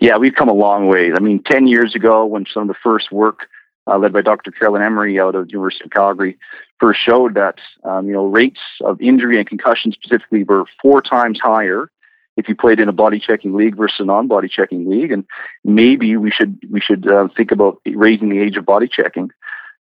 [0.00, 1.12] Yeah, we've come a long way.
[1.12, 3.48] I mean, 10 years ago, when some of the first work
[3.86, 4.50] uh, led by Dr.
[4.50, 6.38] Carolyn Emery out of the University of Calgary,
[6.80, 11.38] first showed that um, you know rates of injury and concussion specifically were four times
[11.40, 11.90] higher
[12.36, 15.24] if you played in a body checking league versus a non-body checking league, and
[15.64, 19.34] maybe we should we should uh, think about raising the age of body checking to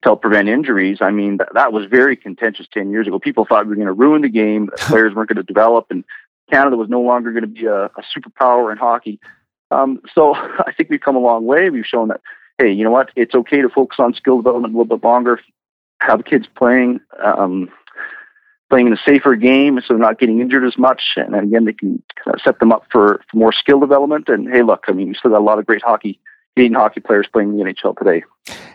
[0.08, 0.98] help prevent injuries.
[1.00, 3.18] I mean, that, that was very contentious ten years ago.
[3.18, 6.04] People thought we were going to ruin the game, players weren't going to develop, and
[6.50, 9.18] Canada was no longer going to be a, a superpower in hockey.
[9.70, 11.70] Um, so I think we've come a long way.
[11.70, 12.20] We've shown that
[12.58, 13.10] hey, you know what?
[13.16, 15.40] It's okay to focus on skill development a little bit longer.
[16.06, 17.00] Have kids playing.
[17.22, 17.70] Um,
[18.72, 21.02] playing in a safer game, so they're not getting injured as much.
[21.16, 24.30] And again, they can kind of set them up for, for more skill development.
[24.30, 26.18] And hey, look, I mean, we still got a lot of great hockey,
[26.56, 28.24] Canadian hockey players playing in the NHL today.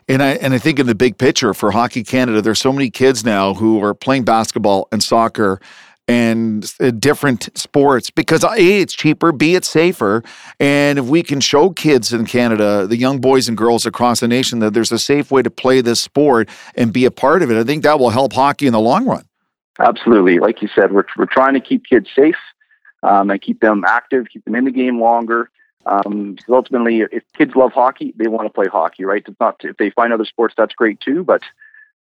[0.08, 2.92] And I and I think in the big picture for Hockey Canada, there's so many
[2.92, 5.60] kids now who are playing basketball and soccer
[6.08, 10.24] and uh, different sports because a it's cheaper b it's safer
[10.60, 14.28] and if we can show kids in canada the young boys and girls across the
[14.28, 17.52] nation that there's a safe way to play this sport and be a part of
[17.52, 19.26] it i think that will help hockey in the long run
[19.80, 20.40] Absolutely.
[20.40, 22.36] Like you said, we're, we're trying to keep kids safe
[23.04, 25.50] um, and keep them active, keep them in the game longer.
[25.86, 29.24] Um, because ultimately, if kids love hockey, they want to play hockey, right?
[29.26, 31.42] It's not if they find other sports, that's great too, but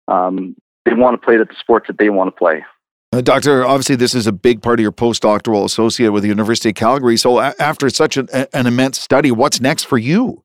[0.10, 2.66] um, they want to play the sports that they want to play.
[3.14, 6.70] Uh, doctor, obviously, this is a big part of your postdoctoral associate with the University
[6.70, 7.16] of Calgary.
[7.16, 10.43] So, a- after such an, an immense study, what's next for you?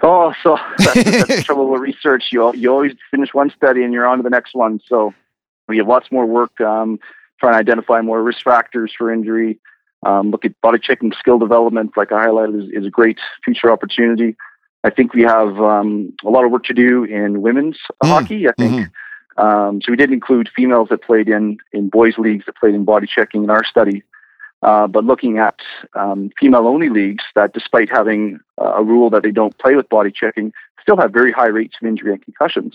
[0.00, 2.26] Oh, so that's, that's the trouble with research.
[2.30, 4.80] You you always finish one study and you're on to the next one.
[4.86, 5.12] So
[5.66, 7.00] we have lots more work um,
[7.40, 9.58] trying to identify more risk factors for injury.
[10.06, 13.70] Um, look at body checking skill development, like I highlighted, is, is a great future
[13.70, 14.36] opportunity.
[14.84, 18.08] I think we have um, a lot of work to do in women's mm.
[18.08, 18.48] hockey.
[18.48, 18.92] I think mm-hmm.
[19.38, 19.92] Um, so.
[19.92, 23.44] We did include females that played in in boys leagues that played in body checking
[23.44, 24.02] in our study.
[24.60, 25.60] Uh, but looking at
[25.94, 30.52] um, female-only leagues that, despite having a rule that they don't play with body checking,
[30.82, 32.74] still have very high rates of injury and concussions.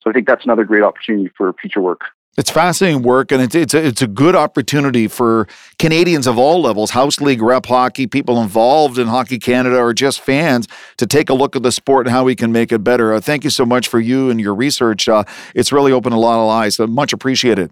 [0.00, 2.02] So I think that's another great opportunity for future work.
[2.38, 5.46] It's fascinating work, and it's it's a, it's a good opportunity for
[5.78, 10.20] Canadians of all levels, house league, rep hockey, people involved in Hockey Canada, or just
[10.20, 10.66] fans
[10.96, 13.12] to take a look at the sport and how we can make it better.
[13.12, 15.10] Uh, thank you so much for you and your research.
[15.10, 15.24] Uh,
[15.54, 16.80] it's really opened a lot of eyes.
[16.80, 17.70] Uh, much appreciated.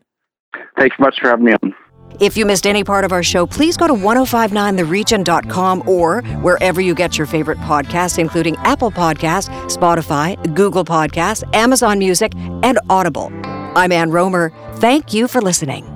[0.76, 1.74] Thanks much for having me on.
[2.18, 6.94] If you missed any part of our show, please go to 1059theregion.com or wherever you
[6.94, 13.32] get your favorite podcasts, including Apple Podcasts, Spotify, Google Podcasts, Amazon Music, and Audible.
[13.74, 14.52] I'm Ann Rohmer.
[14.76, 15.89] Thank you for listening.